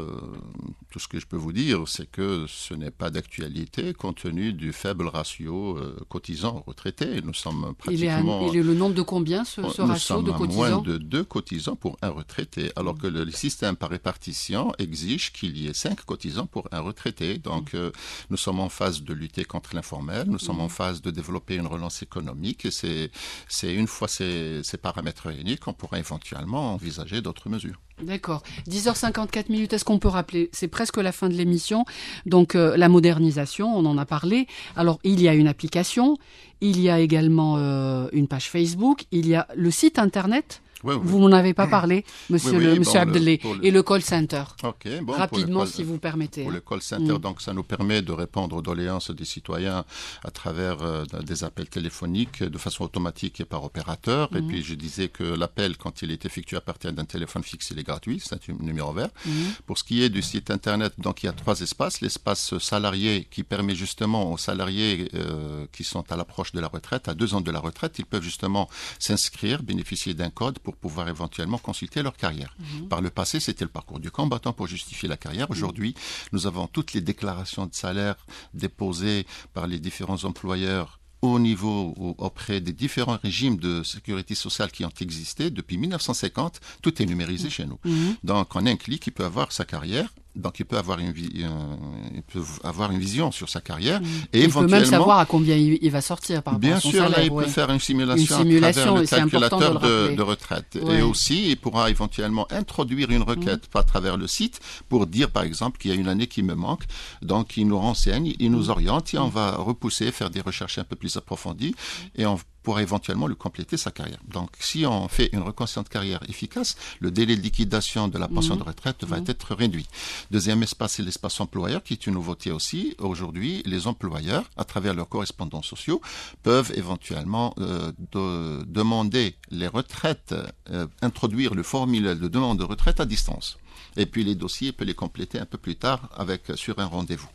[0.90, 4.54] tout ce que je peux vous dire, c'est que ce n'est pas d'actualité compte tenu
[4.54, 7.22] du faible ratio euh, cotisants-retraités.
[7.22, 8.48] Nous sommes il est, à- pratiquement...
[8.50, 10.98] il est le nombre de combien ce, ce Nous ratio de à cotisants moins de
[10.98, 15.74] deux cotisants pour un retraité, alors que le système par répartition exige qu'il y ait
[15.74, 17.38] cinq cotisants pour un retraité.
[17.38, 17.92] Donc, euh,
[18.30, 21.68] nous sommes en phase de lutter contre l'informel, nous sommes en phase de développer une
[21.68, 23.12] relance économique, et c'est
[23.50, 27.82] c'est une fois ces, ces paramètres réunis qu'on pourra éventuellement envisager d'autres mesures.
[28.02, 28.44] D'accord.
[28.70, 30.50] 10h54 minutes, est-ce qu'on peut rappeler?
[30.52, 31.86] C'est presque la fin de l'émission.
[32.26, 34.48] Donc euh, la modernisation, on en a parlé.
[34.76, 36.18] Alors il y a une application,
[36.62, 40.62] il y a également euh, une page Facebook, il y a le site internet.
[40.84, 43.42] Vous m'en avez pas parlé, monsieur, Oui, le, oui, monsieur bon, le- Abdelé.
[43.44, 44.44] le- Et le call center.
[44.64, 46.42] Ok, bon, pour le Rapidement, call- si vous permettez.
[46.44, 46.56] Pour hein.
[46.56, 47.18] le call center, Mm.
[47.20, 49.86] donc ça nous permet de répondre aux doléances des citoyens
[50.24, 54.30] à travers euh, des appels téléphoniques de façon automatique et par opérateur.
[54.36, 54.48] Et Mhm.
[54.48, 57.80] puis je disais que l'appel, quand il est effectué à partir d'un téléphone fixe, il
[57.80, 59.10] est gratuit, c'est un numéro vert.
[59.26, 59.34] Mhm.
[59.66, 62.02] Pour ce qui est du site internet, donc il y a trois espaces.
[62.02, 67.08] L'espace salarié qui permet justement aux salariés euh, qui sont à l'approche de la retraite,
[67.08, 68.70] à deux ans de la retraite, ils peuvent justement
[69.00, 72.56] s'inscrire, bénéficier d'un code pour pouvoir éventuellement consulter leur carrière.
[72.60, 72.88] Mhm.
[72.88, 75.50] Par le passé, c'était le parcours du combattant pour justifier la carrière.
[75.50, 75.96] Aujourd'hui,
[76.32, 78.16] nous avons toutes les déclarations de salaire
[78.54, 84.72] déposées par les différents employeurs au niveau ou auprès des différents régimes de sécurité sociale
[84.72, 87.80] qui ont existé depuis 1950, tout est numérisé chez nous.
[87.86, 88.16] Mhm.
[88.24, 90.10] Donc, en un clic, il peut avoir sa carrière.
[90.36, 91.78] Donc, il peut avoir une, un-
[92.16, 94.00] il peut avoir une vision sur sa carrière
[94.32, 94.44] et Mhm.
[94.46, 97.18] il peut même savoir à combien il, va sortir par Bien à son sûr, salaire.
[97.20, 97.44] là, il ouais.
[97.44, 100.80] peut faire une simulation, Une simulation, à travers et le de calculateur le de, retraite.
[100.82, 101.00] Ouais.
[101.00, 105.44] Et aussi, il pourra éventuellement introduire une requête à travers le site pour dire, par
[105.44, 106.84] exemple, qu'il y a une année qui me manque.
[107.22, 110.84] Donc, il nous renseigne, il nous oriente et on va repousser, faire des recherches un
[110.86, 111.76] peu plus approfondies
[112.16, 114.20] et on pourra éventuellement lui compléter sa carrière.
[114.28, 118.28] Donc, si on fait une reconnaissance de carrière efficace, le délai de liquidation de la
[118.28, 118.62] pension Mhm.
[118.62, 119.26] de retraite va Mhm.
[119.30, 119.88] être réduit.
[120.32, 122.96] Deuxième espace, c'est l'espace employeur, qui est une nouveauté aussi.
[123.00, 126.02] Aujourd'hui, les employeurs, à travers leurs correspondants sociaux,
[126.44, 130.34] peuvent éventuellement euh, de- demander les retraites,
[130.70, 133.58] euh, introduire le formulaire de demande de retraite à distance.
[133.98, 136.86] Et puis les dossiers, il peut les compléter un peu plus tard avec sur un
[136.86, 137.28] rendez-vous.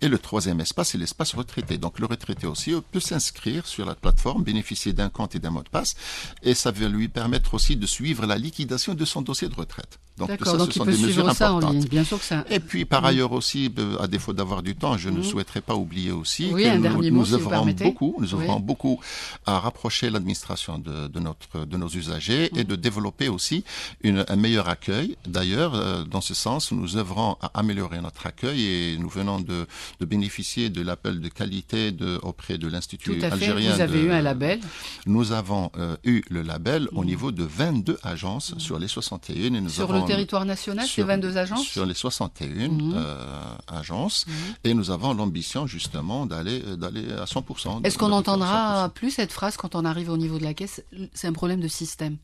[0.00, 1.78] Et le troisième espace, c'est l'espace retraité.
[1.78, 5.50] Donc le retraité aussi euh, peut s'inscrire sur la plateforme, bénéficier d'un compte et d'un
[5.50, 5.94] mot de passe,
[6.42, 9.98] et ça va lui permettre aussi de suivre la liquidation de son dossier de retraite.
[10.16, 11.74] Donc tout ça, donc ce sont des mesures ça en importantes.
[11.74, 11.84] ligne.
[11.88, 12.44] Bien sûr que ça.
[12.50, 13.06] Et puis par Mm.
[13.06, 15.22] ailleurs aussi, euh, à défaut d'avoir du temps, je ne Mm.
[15.24, 18.98] souhaiterais pas oublier aussi Oui, que nous, nous mot, œuvrons beaucoup, nous œuvrons beaucoup
[19.46, 22.58] à rapprocher l'administration de, de notre de nos usagers Mm.
[22.58, 23.62] et de développer aussi
[24.02, 25.16] une, un meilleur accueil.
[25.26, 29.66] D'ailleurs, euh, dans ce sens, nous œuvrons à améliorer notre accueil et nous venons de,
[30.00, 33.74] de bénéficier de l'appel de qualité de, auprès de l'Institut algérien.
[33.74, 34.60] Vous avez de- eu un label.
[35.06, 39.60] Nous avons euh, eu le label au niveau de 22 agences sur les 61 et
[39.60, 42.92] nous Sur avons le territoire national, sur- 22 agences Sur les 61 Mhm.
[42.96, 44.26] euh, agences.
[44.64, 47.80] Et nous avons l'ambition justement d'aller euh, à 100%.
[47.80, 50.82] de- Est-ce qu'on entendra plus cette phrase quand on arrive au niveau de la caisse
[51.14, 52.16] C'est un problème de système?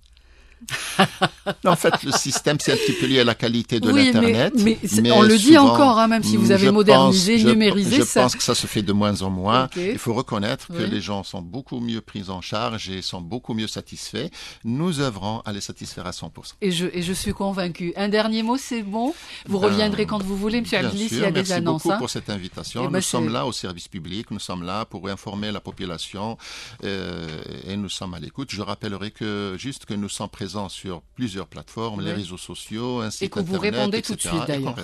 [1.67, 4.05] En fait, le système, c'est un petit peu lié à la qualité de Oui, mais-
[4.13, 4.55] l'Internet.
[5.03, 7.97] mais on le dit encore, hein, même si vous avez je modernisé, pense- je- numérisé,
[7.97, 9.69] Je, ça- pense que ça se fait de moins en moins.
[9.77, 10.91] Il faut reconnaître que Oui.
[10.91, 14.29] les gens sont beaucoup mieux pris en charge et sont beaucoup mieux satisfaits.
[14.65, 16.55] Nous œuvrons à les satisfaire à 100%.
[16.63, 17.93] Et je, et je suis convaincu.
[17.97, 19.15] Un dernier mot, c'est bon?
[19.47, 21.83] Vous Ben, reviendrez quand vous voulez, Monsieur Abdelis, s'il y a des merci annonces.
[21.83, 21.99] beaucoup hein.
[21.99, 22.83] pour cette invitation.
[22.83, 25.61] Eh nous ben, sommes c'est- là au service public, nous sommes là pour informer la
[25.61, 26.39] population
[26.85, 27.27] euh,
[27.67, 28.49] et nous sommes à l'écoute.
[28.51, 30.84] Je rappellerai que juste que nous sommes présents sur
[31.15, 34.49] plusieurs plateformes, les réseaux sociaux, un Et site que vous répondez tout de etc., suite
[34.49, 34.77] et d'ailleurs.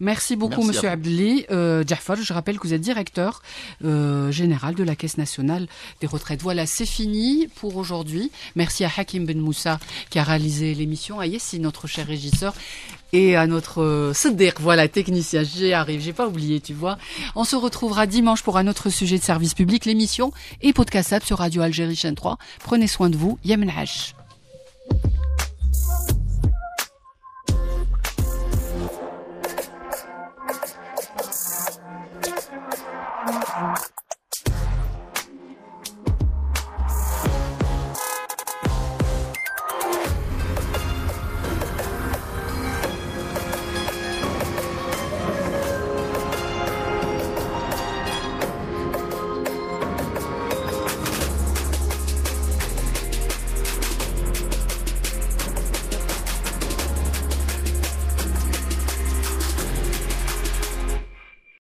[0.00, 0.92] Merci beaucoup, Merci Monsieur vous.
[0.92, 1.46] Abdeli.
[1.50, 3.42] Euh, Jafar, je rappelle que vous êtes directeur
[3.84, 5.66] euh, général de la Caisse nationale
[6.00, 6.42] des retraites.
[6.42, 8.30] Voilà, c'est fini pour aujourd'hui.
[8.56, 9.78] Merci à Hakim Ben Moussa
[10.10, 12.54] qui a réalisé l'émission, à Yessi, notre cher régisseur,
[13.12, 15.44] et à notre euh, Siddiq, voilà, technicien.
[15.44, 16.98] J'y arrive, j'ai pas oublié, tu vois.
[17.36, 20.32] On se retrouvera dimanche pour un autre sujet de service public, l'émission
[20.62, 22.38] et podcast sur Radio Algérie chaîne 3.
[22.60, 23.38] Prenez soin de vous.
[23.44, 24.14] Yemen H.